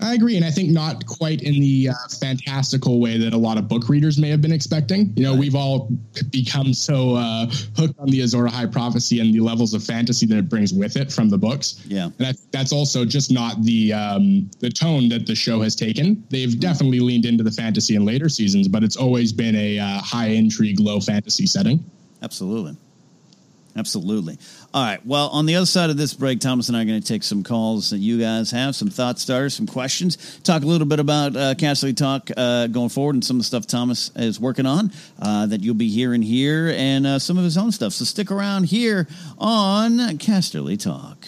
[0.01, 3.57] I agree, and I think not quite in the uh, fantastical way that a lot
[3.57, 5.13] of book readers may have been expecting.
[5.15, 5.39] You know, right.
[5.39, 5.89] we've all
[6.31, 10.37] become so uh, hooked on the Azor Ahai prophecy and the levels of fantasy that
[10.37, 11.83] it brings with it from the books.
[11.87, 15.75] Yeah, and that, that's also just not the um, the tone that the show has
[15.75, 16.23] taken.
[16.29, 16.59] They've mm-hmm.
[16.59, 20.29] definitely leaned into the fantasy in later seasons, but it's always been a uh, high
[20.29, 21.83] intrigue, low fantasy setting.
[22.21, 22.75] Absolutely.
[23.75, 24.37] Absolutely.
[24.73, 25.05] All right.
[25.05, 27.23] Well, on the other side of this break, Thomas and I are going to take
[27.23, 30.99] some calls that you guys have, some thought starters, some questions, talk a little bit
[30.99, 34.65] about uh, Casterly Talk uh, going forward and some of the stuff Thomas is working
[34.65, 37.93] on uh, that you'll be hearing here and uh, some of his own stuff.
[37.93, 39.07] So stick around here
[39.37, 41.27] on Casterly Talk.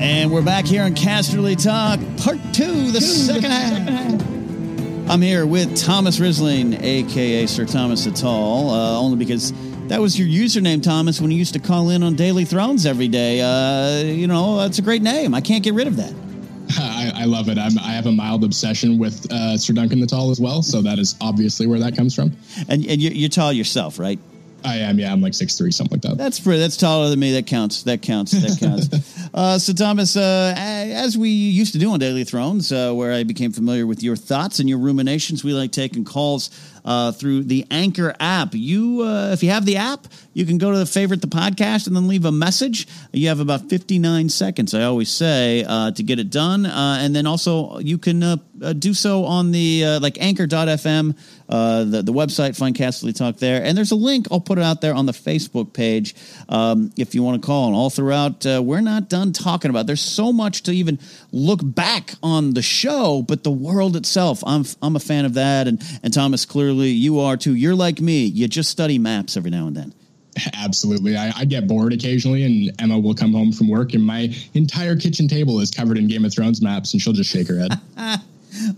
[0.00, 5.10] And we're back here on Casterly Talk, part two, the two, second, half.
[5.10, 9.52] I'm here with Thomas Risling, aka Sir Thomas Atall, uh, only because
[9.88, 13.08] that was your username, Thomas, when you used to call in on Daily Thrones every
[13.08, 13.40] day.
[13.40, 15.34] Uh, you know, that's a great name.
[15.34, 16.14] I can't get rid of that.
[16.78, 17.58] I, I love it.
[17.58, 20.80] I'm, i have a mild obsession with uh, Sir Duncan the Tall as well, so
[20.80, 22.36] that is obviously where that comes from.
[22.68, 24.20] And, and you're tall yourself, right?
[24.64, 24.98] I am.
[24.98, 26.18] Yeah, I'm like six three, something like that.
[26.18, 26.58] That's pretty.
[26.60, 27.32] That's taller than me.
[27.32, 27.82] That counts.
[27.84, 28.32] That counts.
[28.32, 29.28] That counts.
[29.34, 33.22] uh, so, Thomas, uh, as we used to do on Daily Thrones, uh, where I
[33.24, 36.50] became familiar with your thoughts and your ruminations, we like taking calls
[36.88, 38.54] uh, through the Anchor app.
[38.54, 41.86] You, uh, if you have the app, you can go to the favorite the podcast
[41.86, 42.88] and then leave a message.
[43.12, 46.64] You have about 59 seconds, I always say, uh, to get it done.
[46.64, 51.14] Uh, and then also you can uh, uh, do so on the like anchor.fm,
[51.48, 53.62] the, the website, find Casterly Talk there.
[53.62, 54.26] And there's a link.
[54.30, 56.14] I'll put it out there on the Facebook page
[56.48, 57.66] um, if you want to call.
[57.66, 59.86] And all throughout, we're not done talking about.
[59.86, 60.98] There's so much to even
[61.32, 64.42] look back on the show, but the world itself.
[64.46, 67.54] I'm I'm a fan of that, and and Thomas clearly you are too.
[67.54, 68.24] You're like me.
[68.24, 69.94] You just study maps every now and then.
[70.54, 71.16] Absolutely.
[71.16, 74.96] I, I, get bored occasionally, and Emma will come home from work, and my entire
[74.96, 77.80] kitchen table is covered in Game of Thrones maps, and she'll just shake her head.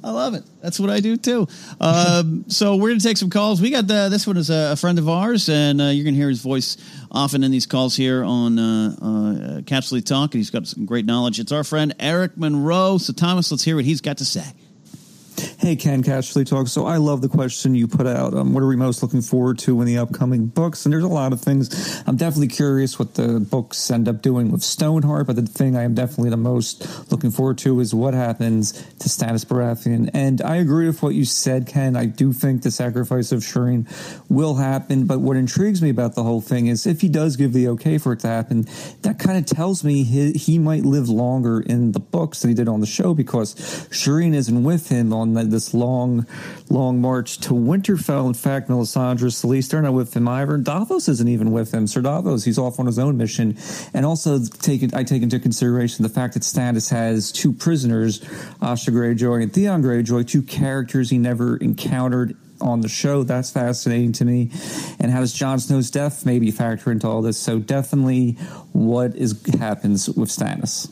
[0.03, 0.43] I love it.
[0.63, 1.47] That's what I do too.
[1.81, 3.61] Um, so we're gonna take some calls.
[3.61, 6.29] We got the, this one is a, friend of ours, and uh, you're gonna hear
[6.29, 6.77] his voice
[7.11, 10.35] often in these calls here on uh, uh, Talk.
[10.35, 11.39] And he's got some great knowledge.
[11.39, 12.99] It's our friend Eric Monroe.
[12.99, 14.45] So Thomas, let's hear what he's got to say.
[15.61, 16.69] Hey, Ken Casterly Talk.
[16.69, 18.33] So I love the question you put out.
[18.33, 20.87] Um, what are we most looking forward to in the upcoming books?
[20.87, 22.03] And there's a lot of things.
[22.07, 25.83] I'm definitely curious what the books end up doing with Stoneheart, but the thing I
[25.83, 30.09] am definitely the most looking forward to is what happens to Stannis Baratheon.
[30.15, 31.95] And I agree with what you said, Ken.
[31.95, 33.87] I do think the sacrifice of Shireen
[34.31, 37.53] will happen, but what intrigues me about the whole thing is if he does give
[37.53, 38.67] the okay for it to happen,
[39.03, 42.55] that kind of tells me he, he might live longer in the books than he
[42.55, 43.55] did on the show because
[43.91, 46.27] Shireen isn't with him on the, this long,
[46.69, 48.27] long march to Winterfell.
[48.27, 50.57] In fact, Melisandre, Selyse, they're not with him either.
[50.57, 51.87] Davos isn't even with him.
[51.87, 53.57] Sir Davos, he's off on his own mission.
[53.95, 58.21] And also, take I take into consideration the fact that Stannis has two prisoners,
[58.61, 63.23] Asha Greyjoy and Theon Greyjoy, two characters he never encountered on the show.
[63.23, 64.51] That's fascinating to me.
[64.99, 67.39] And how does Jon Snow's death maybe factor into all this?
[67.39, 68.33] So definitely
[68.73, 70.91] what is happens with Stannis.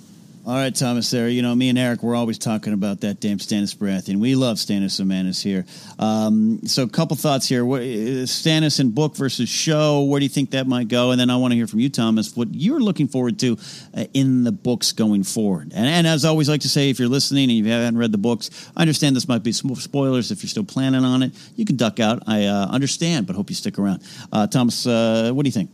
[0.49, 1.11] All right, Thomas.
[1.11, 4.17] There, you know, me and Eric, we're always talking about that damn Stannis Baratheon.
[4.17, 5.67] We love Stannis Amanis here.
[5.99, 7.67] Um, so, a couple thoughts here.
[7.67, 10.05] What, uh, Stannis in book versus show.
[10.05, 11.11] Where do you think that might go?
[11.11, 12.35] And then I want to hear from you, Thomas.
[12.35, 13.59] What you're looking forward to
[13.95, 15.73] uh, in the books going forward.
[15.75, 18.13] And, and as I always like to say, if you're listening and you haven't read
[18.13, 20.31] the books, I understand this might be spoilers.
[20.31, 22.23] If you're still planning on it, you can duck out.
[22.27, 24.03] I uh, understand, but hope you stick around.
[24.33, 25.69] Uh, Thomas, uh, what do you think?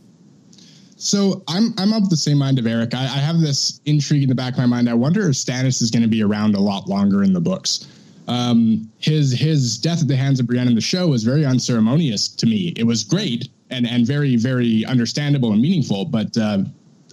[0.95, 2.93] So I'm I'm of the same mind of Eric.
[2.93, 4.89] I, I have this intrigue in the back of my mind.
[4.89, 7.87] I wonder if Stannis is going to be around a lot longer in the books.
[8.27, 12.27] Um, his his death at the hands of Brienne in the show was very unceremonious
[12.29, 12.73] to me.
[12.77, 16.59] It was great, and and very very understandable and meaningful, but uh,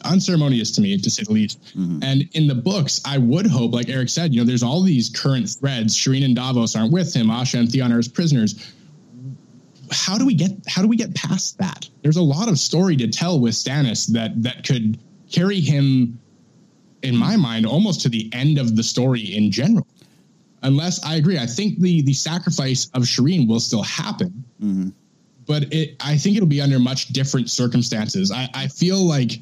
[0.05, 1.63] unceremonious to me to say the least.
[1.77, 2.03] Mm-hmm.
[2.03, 5.09] And in the books, I would hope, like Eric said, you know, there's all these
[5.09, 5.97] current threads.
[5.97, 7.29] Shireen and Davos aren't with him.
[7.29, 8.73] Asha and Theon are his prisoners.
[9.93, 11.89] How do we get how do we get past that?
[12.03, 14.99] There's a lot of story to tell with Stannis that that could
[15.31, 16.19] carry him,
[17.03, 19.87] in my mind, almost to the end of the story in general.
[20.63, 24.45] Unless I agree, I think the the sacrifice of Shireen will still happen.
[24.63, 24.89] Mm-hmm
[25.47, 28.31] but it I think it'll be under much different circumstances.
[28.31, 29.41] I, I feel like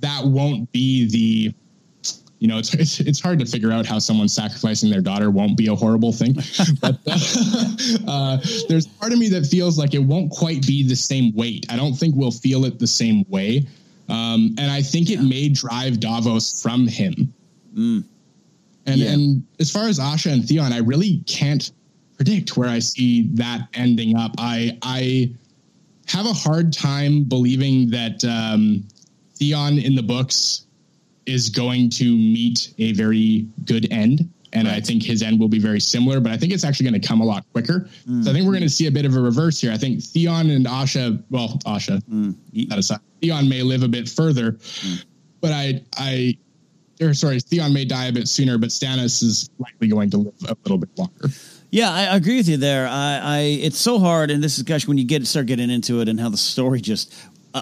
[0.00, 1.54] that won't be the
[2.46, 5.56] you know, it's, it's, it's hard to figure out how someone sacrificing their daughter won't
[5.56, 6.32] be a horrible thing.
[6.80, 7.18] but uh,
[8.06, 11.66] uh, there's part of me that feels like it won't quite be the same weight.
[11.70, 13.66] I don't think we'll feel it the same way.
[14.08, 17.34] Um, and I think it may drive Davos from him.
[17.76, 18.04] Mm.
[18.86, 19.10] And yeah.
[19.10, 21.72] and as far as Asha and Theon, I really can't
[22.14, 24.36] predict where I see that ending up.
[24.38, 25.34] I I
[26.06, 28.84] have a hard time believing that um,
[29.34, 30.65] Theon in the books
[31.26, 34.30] is going to meet a very good end.
[34.52, 34.76] And right.
[34.76, 37.06] I think his end will be very similar, but I think it's actually going to
[37.06, 37.90] come a lot quicker.
[38.08, 38.24] Mm.
[38.24, 39.72] So I think we're going to see a bit of a reverse here.
[39.72, 42.68] I think Theon and Asha, well, Asha, mm.
[42.68, 45.04] that aside, Theon may live a bit further, mm.
[45.40, 46.38] but I, I,
[47.02, 50.34] or sorry, Theon may die a bit sooner, but Stannis is likely going to live
[50.48, 51.28] a little bit longer.
[51.70, 52.86] Yeah, I agree with you there.
[52.86, 56.00] I, I, it's so hard, and this is gosh when you get start getting into
[56.00, 57.12] it and how the story just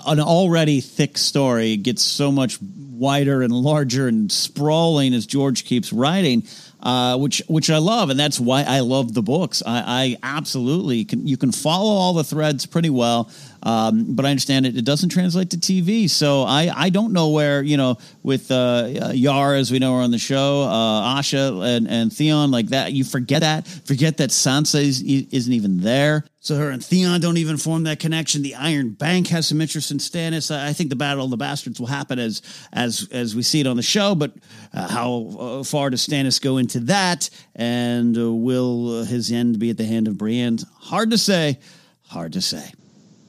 [0.07, 5.93] an already thick story gets so much wider and larger and sprawling as George keeps
[5.93, 6.47] writing,
[6.81, 9.63] uh, which which I love, and that's why I love the books.
[9.65, 11.27] I, I absolutely can.
[11.27, 13.31] You can follow all the threads pretty well.
[13.65, 16.09] Um, but I understand it, it doesn't translate to TV.
[16.09, 20.03] So I, I don't know where, you know, with uh, Yara, as we know, her
[20.03, 23.67] on the show, uh, Asha and, and Theon, like that, you forget that.
[23.67, 26.25] Forget that Sansa is, isn't even there.
[26.45, 28.43] So her and Theon don't even form that connection.
[28.43, 30.55] The Iron Bank has some interest in Stannis.
[30.55, 33.67] I think the Battle of the Bastards will happen as as as we see it
[33.67, 34.15] on the show.
[34.15, 34.35] But
[34.75, 37.31] uh, how uh, far does Stannis go into that?
[37.57, 40.59] And uh, will uh, his end be at the hand of Brienne?
[40.81, 41.61] Hard to say.
[42.09, 42.71] Hard to say.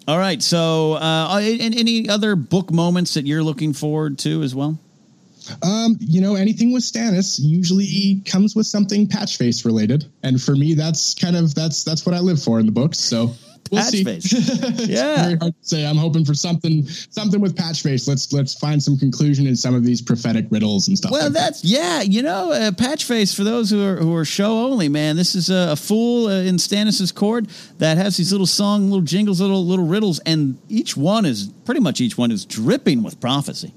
[0.08, 0.42] All right.
[0.42, 4.78] So, uh, any other book moments that you're looking forward to as well?
[5.62, 10.56] Um, you know, anything with Stannis usually comes with something patch face related, and for
[10.56, 13.00] me, that's kind of that's that's what I live for in the books.
[13.00, 13.34] So
[13.72, 14.04] we'll patch see.
[14.04, 14.32] face.
[14.88, 15.86] yeah, very hard to say.
[15.86, 18.08] I'm hoping for something something with patch face.
[18.08, 21.12] Let's let's find some conclusion in some of these prophetic riddles and stuff.
[21.12, 21.68] Well, like that's that.
[21.68, 22.02] yeah.
[22.02, 24.90] You know, uh, patch face for those who are who are show only.
[24.90, 27.46] Man, this is a, a fool uh, in Stannis's court
[27.78, 31.82] that has these little song, little jingles, little little riddles, and each one is pretty
[31.82, 33.74] much each one is dripping with prophecy.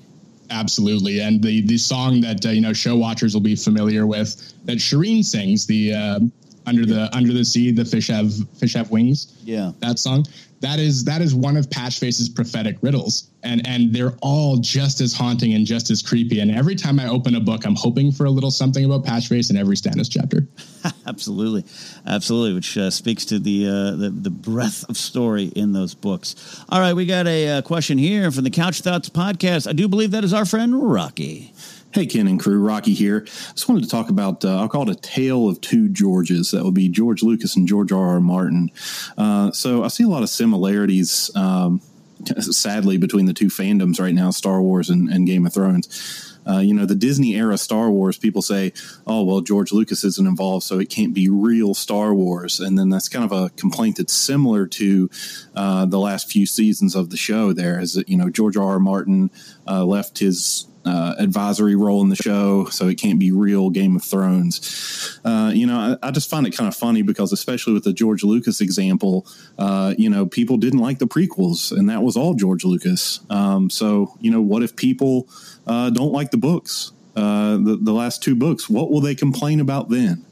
[0.50, 4.54] Absolutely, and the the song that uh, you know show watchers will be familiar with
[4.64, 6.20] that Shireen sings the uh,
[6.68, 9.38] under the under the sea the fish have fish have wings.
[9.44, 9.72] Yeah.
[9.80, 10.26] That song.
[10.60, 13.30] That is that is one of patchface's prophetic riddles.
[13.42, 16.40] And and they're all just as haunting and just as creepy.
[16.40, 19.50] And every time i open a book i'm hoping for a little something about patchface
[19.50, 20.46] in every stannis chapter.
[21.06, 21.64] Absolutely.
[22.06, 26.64] Absolutely which uh, speaks to the, uh, the the breadth of story in those books.
[26.68, 29.68] All right we got a uh, question here from the couch thoughts podcast.
[29.68, 31.54] I do believe that is our friend rocky
[31.90, 33.20] Hey, Ken and crew, Rocky here.
[33.20, 36.50] Just wanted to talk about, uh, I'll call it a tale of two Georges.
[36.50, 38.08] That would be George Lucas and George R.
[38.10, 38.20] R.
[38.20, 38.70] Martin.
[39.16, 41.80] Uh, so I see a lot of similarities, um,
[42.40, 46.38] sadly, between the two fandoms right now, Star Wars and, and Game of Thrones.
[46.46, 48.74] Uh, you know, the Disney era Star Wars, people say,
[49.06, 52.60] oh, well, George Lucas isn't involved, so it can't be real Star Wars.
[52.60, 55.10] And then that's kind of a complaint that's similar to
[55.54, 58.72] uh, the last few seasons of the show there, is that, you know, George R.
[58.72, 58.78] R.
[58.78, 59.30] Martin
[59.66, 63.96] uh, left his uh, advisory role in the show, so it can't be real Game
[63.96, 65.20] of Thrones.
[65.24, 67.92] Uh, you know, I, I, just find it kind of funny because, especially with the
[67.92, 69.26] George Lucas example,
[69.58, 73.20] uh, you know, people didn't like the prequels, and that was all George Lucas.
[73.28, 75.28] Um, so, you know, what if people
[75.66, 78.68] uh, don't like the books, uh, the, the last two books?
[78.70, 80.24] What will they complain about then?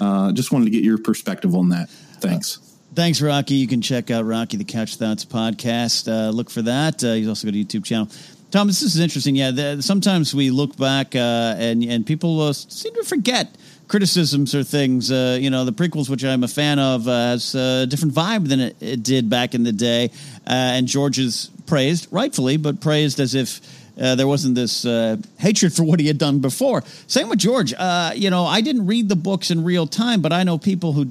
[0.00, 1.88] Uh, just wanted to get your perspective on that.
[2.20, 2.58] Thanks.
[2.94, 3.54] Thanks, Rocky.
[3.54, 6.34] You can check out Rocky the Couch Thoughts podcast.
[6.34, 7.00] Look for that.
[7.00, 8.08] He's also got a YouTube channel.
[8.50, 9.36] Thomas, this is interesting.
[9.36, 13.54] Yeah, the, sometimes we look back uh, and and people uh, seem to forget
[13.88, 15.10] criticisms or things.
[15.10, 18.48] Uh, you know, the prequels, which I'm a fan of, uh, has a different vibe
[18.48, 20.10] than it, it did back in the day.
[20.46, 23.60] Uh, and George is praised, rightfully, but praised as if.
[24.00, 24.84] Uh, there wasn't this
[25.38, 26.84] hatred for what he had done before.
[27.08, 27.72] Same with George.
[27.72, 31.06] You know, I didn't read the books in real time, but I know people who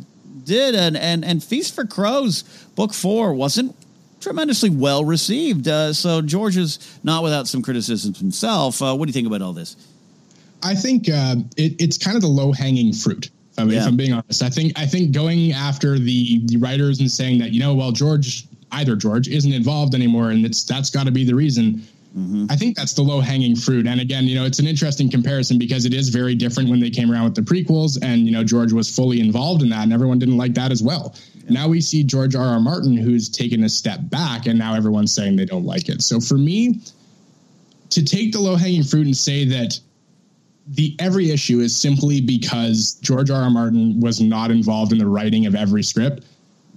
[0.45, 2.43] did, and and and Feast for Crows
[2.75, 3.75] book four wasn't
[4.27, 5.67] tremendously well received.
[5.67, 8.81] Uh, so George is not without some criticisms himself.
[8.81, 9.77] Uh, what do you think about all this?
[10.63, 13.29] I think uh, it, it's kind of the low hanging fruit.
[13.57, 13.81] I mean, yeah.
[13.81, 17.39] If I'm being honest, I think I think going after the the writers and saying
[17.39, 21.11] that you know, well, George either George isn't involved anymore, and it's that's got to
[21.11, 21.81] be the reason.
[22.49, 23.85] I think that's the low hanging fruit.
[23.85, 26.89] And again, you know, it's an interesting comparison because it is very different when they
[26.89, 29.93] came around with the prequels, and you know, George was fully involved in that, and
[29.93, 31.15] everyone didn't like that as well.
[31.49, 32.43] Now we see George R.
[32.43, 32.59] R.
[32.59, 36.01] Martin, who's taken a step back, and now everyone's saying they don't like it.
[36.01, 36.81] So for me,
[37.91, 39.79] to take the low hanging fruit and say that
[40.69, 43.43] the every issue is simply because George R.
[43.43, 43.49] R.
[43.49, 46.23] Martin was not involved in the writing of every script.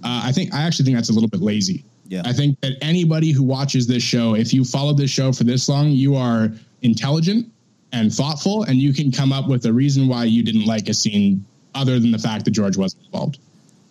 [0.03, 1.83] Uh, I think I actually think that's a little bit lazy.
[2.11, 2.23] Yeah.
[2.25, 5.69] I think that anybody who watches this show, if you followed this show for this
[5.69, 6.51] long, you are
[6.81, 7.49] intelligent
[7.93, 10.93] and thoughtful, and you can come up with a reason why you didn't like a
[10.93, 13.39] scene other than the fact that George wasn't involved.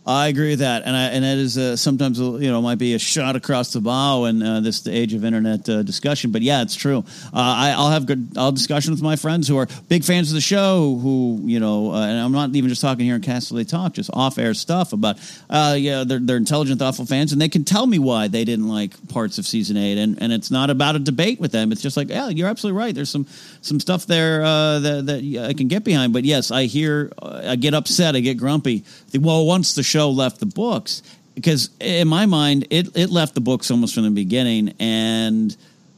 [0.06, 2.78] I agree with that, and I, and that is uh, sometimes uh, you know might
[2.78, 6.32] be a shot across the bow in uh, this age of internet uh, discussion.
[6.32, 7.04] But yeah, it's true.
[7.26, 10.36] Uh, I, I'll have good I'll discussion with my friends who are big fans of
[10.36, 10.98] the show.
[11.02, 14.08] Who you know, uh, and I'm not even just talking here in Casterly Talk, just
[14.14, 15.18] off air stuff about
[15.50, 18.68] uh, yeah, they're they're intelligent, thoughtful fans, and they can tell me why they didn't
[18.68, 21.72] like parts of season eight, and and it's not about a debate with them.
[21.72, 22.94] It's just like yeah, you're absolutely right.
[22.94, 23.26] There's some
[23.60, 26.14] some stuff there that that I can get behind.
[26.14, 28.82] But yes, I hear I get upset, I get grumpy.
[29.14, 31.02] Well, once the show left the books,
[31.34, 35.56] because in my mind, it it left the books almost from the beginning, and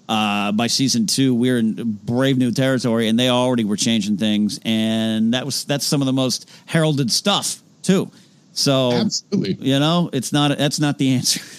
[0.08, 4.16] uh, by season two, we are in brave new territory, and they already were changing
[4.16, 8.10] things, and that was that's some of the most heralded stuff too.
[8.52, 9.54] So Absolutely.
[9.60, 11.40] you know, it's not that's not the answer.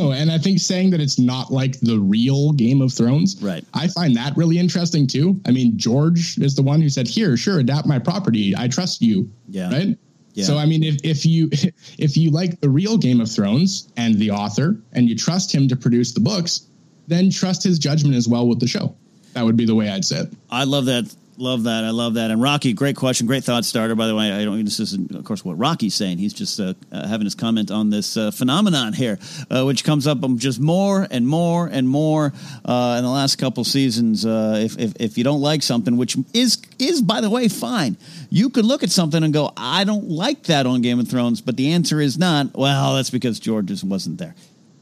[0.00, 3.64] Oh, and I think saying that it's not like the real Game of Thrones, Right.
[3.74, 5.38] I find that really interesting too.
[5.46, 8.54] I mean, George is the one who said, "Here, sure, adapt my property.
[8.56, 9.70] I trust you." Yeah.
[9.70, 9.98] Right.
[10.34, 10.44] Yeah.
[10.44, 11.48] So I mean, if if you
[11.98, 15.68] if you like the real Game of Thrones and the author, and you trust him
[15.68, 16.66] to produce the books,
[17.06, 18.94] then trust his judgment as well with the show.
[19.32, 20.32] That would be the way I'd say it.
[20.50, 21.12] I love that.
[21.36, 21.82] Love that.
[21.82, 22.30] I love that.
[22.30, 23.96] And Rocky, great question, great thought starter.
[23.96, 24.64] By the way, I don't.
[24.64, 26.18] This isn't, of course, what Rocky's saying.
[26.18, 29.18] He's just uh, uh, having his comment on this uh, phenomenon here,
[29.50, 32.32] uh, which comes up just more and more and more
[32.64, 34.24] uh, in the last couple seasons.
[34.24, 37.96] Uh, if, if if you don't like something, which is is by the way fine,
[38.30, 41.40] you could look at something and go, I don't like that on Game of Thrones.
[41.40, 42.54] But the answer is not.
[42.54, 44.36] Well, that's because George just wasn't there.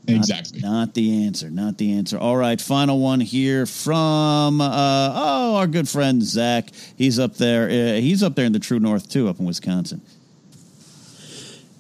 [0.09, 0.61] Not- Exactly.
[0.61, 1.49] Not, the answer.
[1.49, 2.19] Not the answer.
[2.19, 2.61] All right.
[2.61, 6.71] Final one here from uh, oh our good friend Zach.
[6.97, 7.67] He's up there.
[7.69, 10.01] Uh, he's up there in the true north too, up in Wisconsin.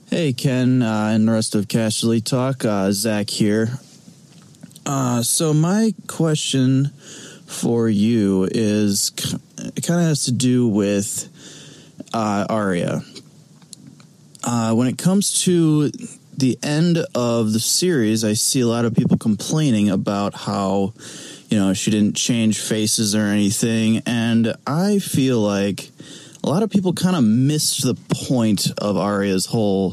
[0.08, 2.64] Hey, Ken, uh, and the rest of Casterly Talk.
[2.64, 3.78] Uh, Zach here.
[4.84, 6.90] Uh, so, my question
[7.46, 9.12] for you is
[9.58, 11.28] it kind of has to do with
[12.12, 13.02] uh, Arya.
[14.44, 15.90] Uh, when it comes to
[16.36, 20.94] the end of the series, I see a lot of people complaining about how,
[21.48, 24.02] you know, she didn't change faces or anything.
[24.06, 25.90] And I feel like
[26.42, 27.94] a lot of people kind of missed the
[28.26, 29.92] point of Arya's whole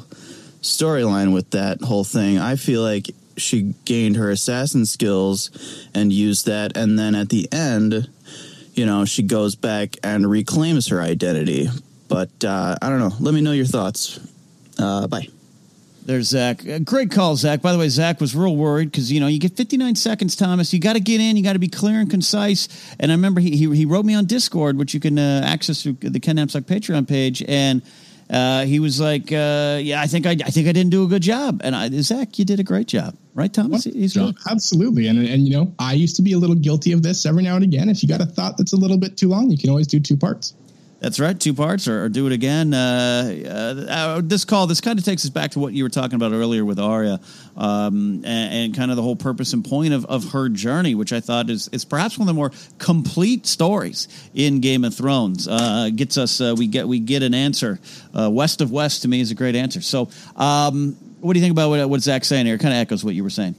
[0.62, 2.40] storyline with that whole thing.
[2.40, 6.76] I feel like she gained her assassin skills and used that.
[6.76, 8.10] And then at the end,
[8.74, 11.70] you know, she goes back and reclaims her identity.
[12.08, 13.16] But uh, I don't know.
[13.20, 14.20] Let me know your thoughts.
[14.78, 15.28] Uh, bye.
[16.06, 16.68] There's Zach.
[16.68, 17.62] Uh, great call, Zach.
[17.62, 20.74] By the way, Zach was real worried because you know you get 59 seconds, Thomas.
[20.74, 21.38] You got to get in.
[21.38, 22.68] You got to be clear and concise.
[23.00, 25.84] And I remember he he, he wrote me on Discord, which you can uh, access
[25.84, 27.82] through the Ken Napzok Patreon page, and.
[28.32, 31.08] Uh, he was like, uh, "Yeah, I think I, I think I didn't do a
[31.08, 33.86] good job." And I, Zach, you did a great job, right, Thomas?
[33.86, 35.08] He's John, absolutely.
[35.08, 37.56] And and you know, I used to be a little guilty of this every now
[37.56, 37.90] and again.
[37.90, 40.00] If you got a thought that's a little bit too long, you can always do
[40.00, 40.54] two parts.
[41.00, 42.74] That's right, two parts, or, or do it again.
[42.74, 45.90] Uh, uh, uh, this call, this kind of takes us back to what you were
[45.90, 47.22] talking about earlier with Arya,
[47.56, 51.14] um, and, and kind of the whole purpose and point of, of her journey, which
[51.14, 55.48] I thought is is perhaps one of the more complete stories in Game of Thrones.
[55.48, 57.80] Uh, gets us, uh, we get we get an answer.
[58.14, 59.80] Uh, West of West to me is a great answer.
[59.80, 62.58] So, um, what do you think about what, what Zach's saying here?
[62.58, 63.56] Kind of echoes what you were saying.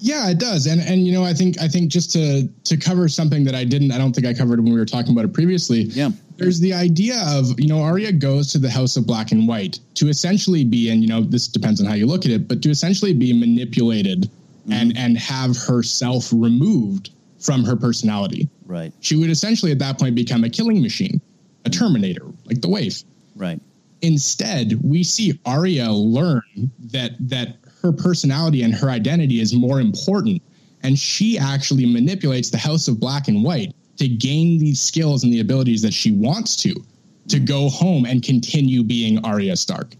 [0.00, 0.66] Yeah, it does.
[0.66, 3.64] And and you know, I think I think just to to cover something that I
[3.64, 5.82] didn't I don't think I covered when we were talking about it previously.
[5.82, 6.10] Yeah.
[6.36, 9.78] There's the idea of, you know, Arya goes to the House of Black and White
[9.96, 12.62] to essentially be, and you know, this depends on how you look at it, but
[12.62, 14.72] to essentially be manipulated mm-hmm.
[14.72, 18.48] and and have herself removed from her personality.
[18.66, 21.20] Right, She would essentially at that point become a killing machine,
[21.64, 21.78] a mm-hmm.
[21.78, 23.02] terminator, like the waif
[23.36, 23.60] right,
[24.02, 30.42] instead we see Arya learn that that her personality and her identity is more important
[30.82, 35.32] and she actually manipulates the house of black and white to gain these skills and
[35.32, 36.74] the abilities that she wants to
[37.28, 39.94] to go home and continue being Arya Stark.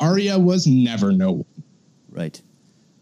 [0.00, 1.64] Arya was never no one,
[2.10, 2.42] right,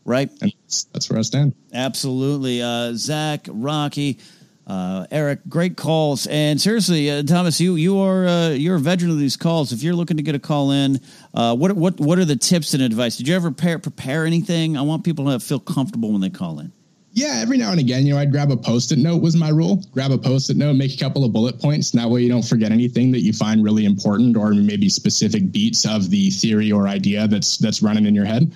[0.04, 0.30] right.
[0.42, 1.54] and that's, that's where I stand.
[1.72, 2.62] Absolutely.
[2.62, 4.18] Uh, Zach, Rocky,
[4.64, 9.10] Uh, Eric, great calls, and seriously, uh, Thomas, you you are uh, you're a veteran
[9.10, 9.72] of these calls.
[9.72, 11.00] If you're looking to get a call in,
[11.34, 13.16] uh, what what what are the tips and advice?
[13.16, 14.76] Did you ever prepare, prepare anything?
[14.76, 16.72] I want people to feel comfortable when they call in.
[17.14, 19.82] Yeah, every now and again, you know, I'd grab a post-it note was my rule.
[19.92, 21.90] Grab a post-it note, make a couple of bullet points.
[21.90, 25.84] That way you don't forget anything that you find really important or maybe specific beats
[25.84, 28.50] of the theory or idea that's that's running in your head.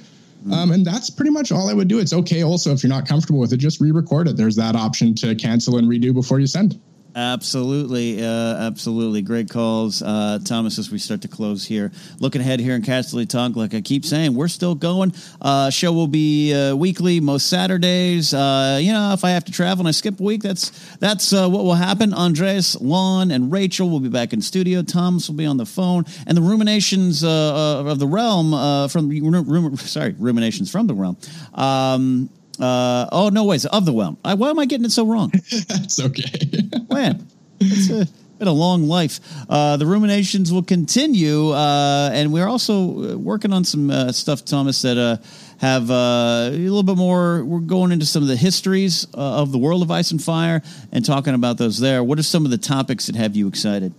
[0.53, 1.99] Um, and that's pretty much all I would do.
[1.99, 4.37] It's okay also if you're not comfortable with it, just re-record it.
[4.37, 6.81] There's that option to cancel and redo before you send.
[7.17, 9.23] Absolutely, uh, absolutely.
[9.23, 10.79] Great calls, uh, Thomas.
[10.79, 11.91] As we start to close here,
[12.21, 15.15] looking ahead here in Casterly Talk, like I keep saying, we're still going.
[15.41, 18.35] Uh, show will be uh, weekly, most Saturdays.
[18.35, 21.33] Uh, you know, if I have to travel and I skip a week, that's that's
[21.33, 22.13] uh, what will happen.
[22.13, 24.83] Andres, Lon, and Rachel will be back in studio.
[24.83, 30.15] Thomas will be on the phone, and the ruminations of the realm from rum, sorry,
[30.19, 31.17] ruminations from the realm.
[31.55, 32.29] Um,
[32.61, 34.19] uh, oh no, ways of the realm.
[34.25, 35.33] I, why am I getting it so wrong?
[35.69, 36.49] That's okay.
[36.91, 37.27] Man,
[37.61, 38.07] it's a,
[38.39, 39.21] been a long life.
[39.49, 44.83] Uh, the ruminations will continue, uh, and we're also working on some uh, stuff, Thomas,
[44.83, 45.17] that uh,
[45.59, 47.45] have uh, a little bit more.
[47.45, 50.63] We're going into some of the histories uh, of the world of Ice and Fire
[50.93, 52.05] and talking about those there.
[52.05, 53.93] What are some of the topics that have you excited?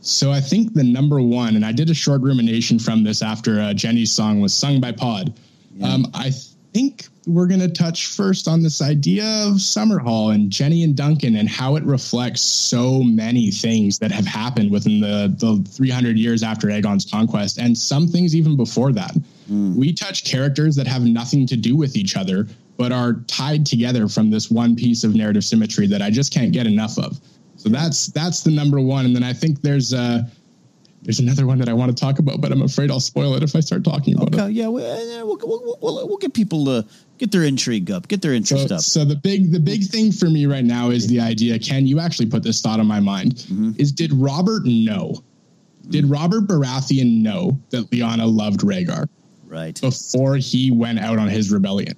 [0.00, 3.72] So I think the number one, and I did a short rumination from this after
[3.72, 5.32] Jenny's song was sung by Pod.
[5.74, 5.88] Yeah.
[5.88, 6.30] Um, I
[6.74, 10.96] think we're going to touch first on this idea of Summer Hall and Jenny and
[10.96, 16.18] Duncan and how it reflects so many things that have happened within the, the 300
[16.18, 19.12] years after Aegon's conquest and some things even before that.
[19.50, 19.76] Mm.
[19.76, 22.46] We touch characters that have nothing to do with each other,
[22.76, 26.52] but are tied together from this one piece of narrative symmetry that I just can't
[26.52, 27.18] get enough of.
[27.56, 29.06] So that's that's the number one.
[29.06, 30.24] And then I think there's uh
[31.04, 33.42] there's another one that I want to talk about, but I'm afraid I'll spoil it
[33.42, 34.52] if I start talking about okay, it.
[34.52, 36.86] Yeah, we'll, we'll, we'll, we'll, get people to
[37.18, 38.80] get their intrigue up, get their interest so, up.
[38.80, 41.58] So the big the big thing for me right now is the idea.
[41.58, 43.34] Ken, you actually put this thought on my mind.
[43.34, 43.72] Mm-hmm.
[43.78, 45.22] Is did Robert know?
[45.90, 49.08] Did Robert Baratheon know that Lyanna loved Rhaegar?
[49.46, 51.94] Right before he went out on his rebellion.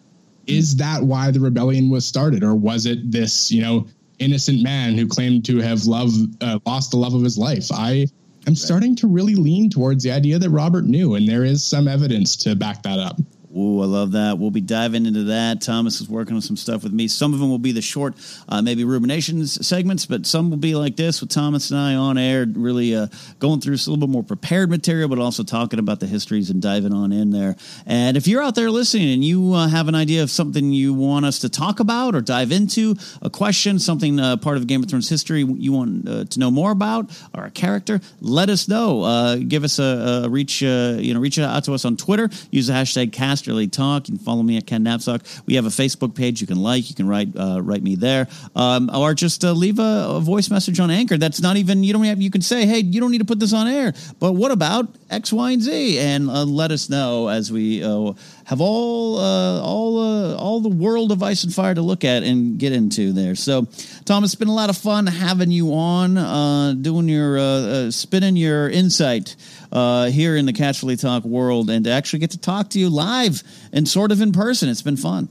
[0.46, 3.86] Is that why the rebellion was started, or was it this you know
[4.18, 7.68] innocent man who claimed to have loved uh, lost the love of his life?
[7.72, 8.06] I
[8.46, 11.88] I'm starting to really lean towards the idea that Robert knew, and there is some
[11.88, 13.18] evidence to back that up.
[13.56, 14.38] Ooh, I love that.
[14.38, 15.62] We'll be diving into that.
[15.62, 17.08] Thomas is working on some stuff with me.
[17.08, 18.14] Some of them will be the short,
[18.50, 22.18] uh, maybe ruminations segments, but some will be like this with Thomas and I on
[22.18, 23.06] air, really uh,
[23.38, 26.60] going through a little bit more prepared material, but also talking about the histories and
[26.60, 27.56] diving on in there.
[27.86, 30.92] And if you're out there listening and you uh, have an idea of something you
[30.92, 34.82] want us to talk about or dive into, a question, something uh, part of Game
[34.82, 38.68] of Thrones history you want uh, to know more about, or a character, let us
[38.68, 39.02] know.
[39.02, 42.28] Uh, give us a, a reach, you know, reach out to us on Twitter.
[42.50, 44.08] Use the hashtag cast Casterly Talk.
[44.08, 45.42] You can follow me at Ken Napzok.
[45.46, 46.88] We have a Facebook page you can like.
[46.88, 50.50] You can write uh, write me there, um, or just uh, leave a, a, voice
[50.50, 51.16] message on Anchor.
[51.16, 52.20] That's not even you don't have.
[52.20, 54.88] You can say, hey, you don't need to put this on air, but what about
[55.10, 58.12] X, Y, and Z, and uh, let us know as we uh,
[58.46, 62.22] have all uh, all uh, all the world of ice and fire to look at
[62.22, 63.34] and get into there.
[63.34, 63.66] So,
[64.04, 67.90] Tom, it's been a lot of fun having you on, uh, doing your uh, uh,
[67.90, 69.34] spinning your insight
[69.72, 72.88] uh, here in the Casterly Talk world, and to actually get to talk to you
[72.88, 73.42] live
[73.72, 74.68] and sort of in person.
[74.68, 75.28] It's been fun.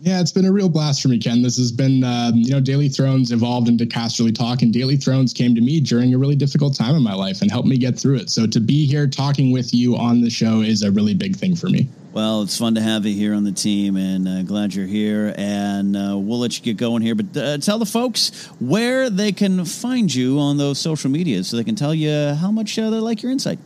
[0.00, 1.42] Yeah, it's been a real blast for me, Ken.
[1.42, 5.32] This has been, um, you know, Daily Thrones evolved into Casterly Talk, and Daily Thrones
[5.32, 7.98] came to me during a really difficult time in my life and helped me get
[7.98, 8.30] through it.
[8.30, 11.56] So to be here talking with you on the show is a really big thing
[11.56, 11.88] for me.
[12.12, 15.34] Well, it's fun to have you here on the team, and uh, glad you're here.
[15.36, 19.32] And uh, we'll let you get going here, but uh, tell the folks where they
[19.32, 22.88] can find you on those social medias, so they can tell you how much uh,
[22.90, 23.58] they like your insight.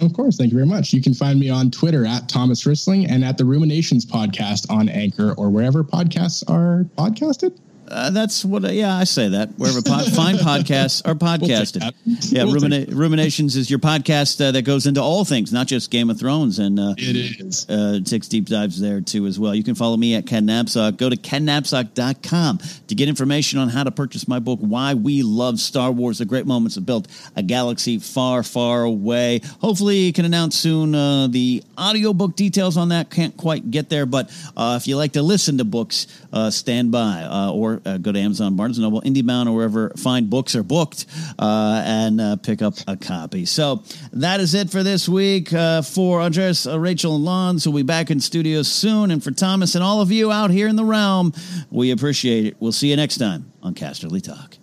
[0.00, 0.36] Of course.
[0.36, 0.92] Thank you very much.
[0.92, 4.88] You can find me on Twitter at Thomas Rissling and at the Ruminations podcast on
[4.88, 7.58] Anchor or wherever podcasts are podcasted.
[7.90, 8.64] Uh, that's what.
[8.64, 11.80] Uh, yeah, I say that wherever pod, fine podcasts are podcasted.
[12.04, 15.66] We'll yeah, we'll Rumina- Ruminations is your podcast uh, that goes into all things, not
[15.66, 19.38] just Game of Thrones, and uh, it is uh, takes deep dives there too as
[19.38, 19.54] well.
[19.54, 20.96] You can follow me at Ken Napzok.
[20.96, 22.58] Go to kennapzok.com
[22.88, 26.24] to get information on how to purchase my book, Why We Love Star Wars: The
[26.24, 29.40] Great Moments That Built a Galaxy Far, Far Away.
[29.60, 33.10] Hopefully, you can announce soon uh, the audiobook details on that.
[33.10, 36.06] Can't quite get there, but if you like to listen to books,
[36.50, 40.54] stand by or uh, go to Amazon, Barnes & Noble, IndieBound, or wherever fine books
[40.54, 41.06] are booked
[41.38, 43.44] uh, and uh, pick up a copy.
[43.44, 45.52] So that is it for this week.
[45.52, 49.10] Uh, for Andres, uh, Rachel, and Lons, who'll be back in studio soon.
[49.10, 51.32] And for Thomas and all of you out here in the realm,
[51.70, 52.56] we appreciate it.
[52.60, 54.56] We'll see you next time on Casterly Talk.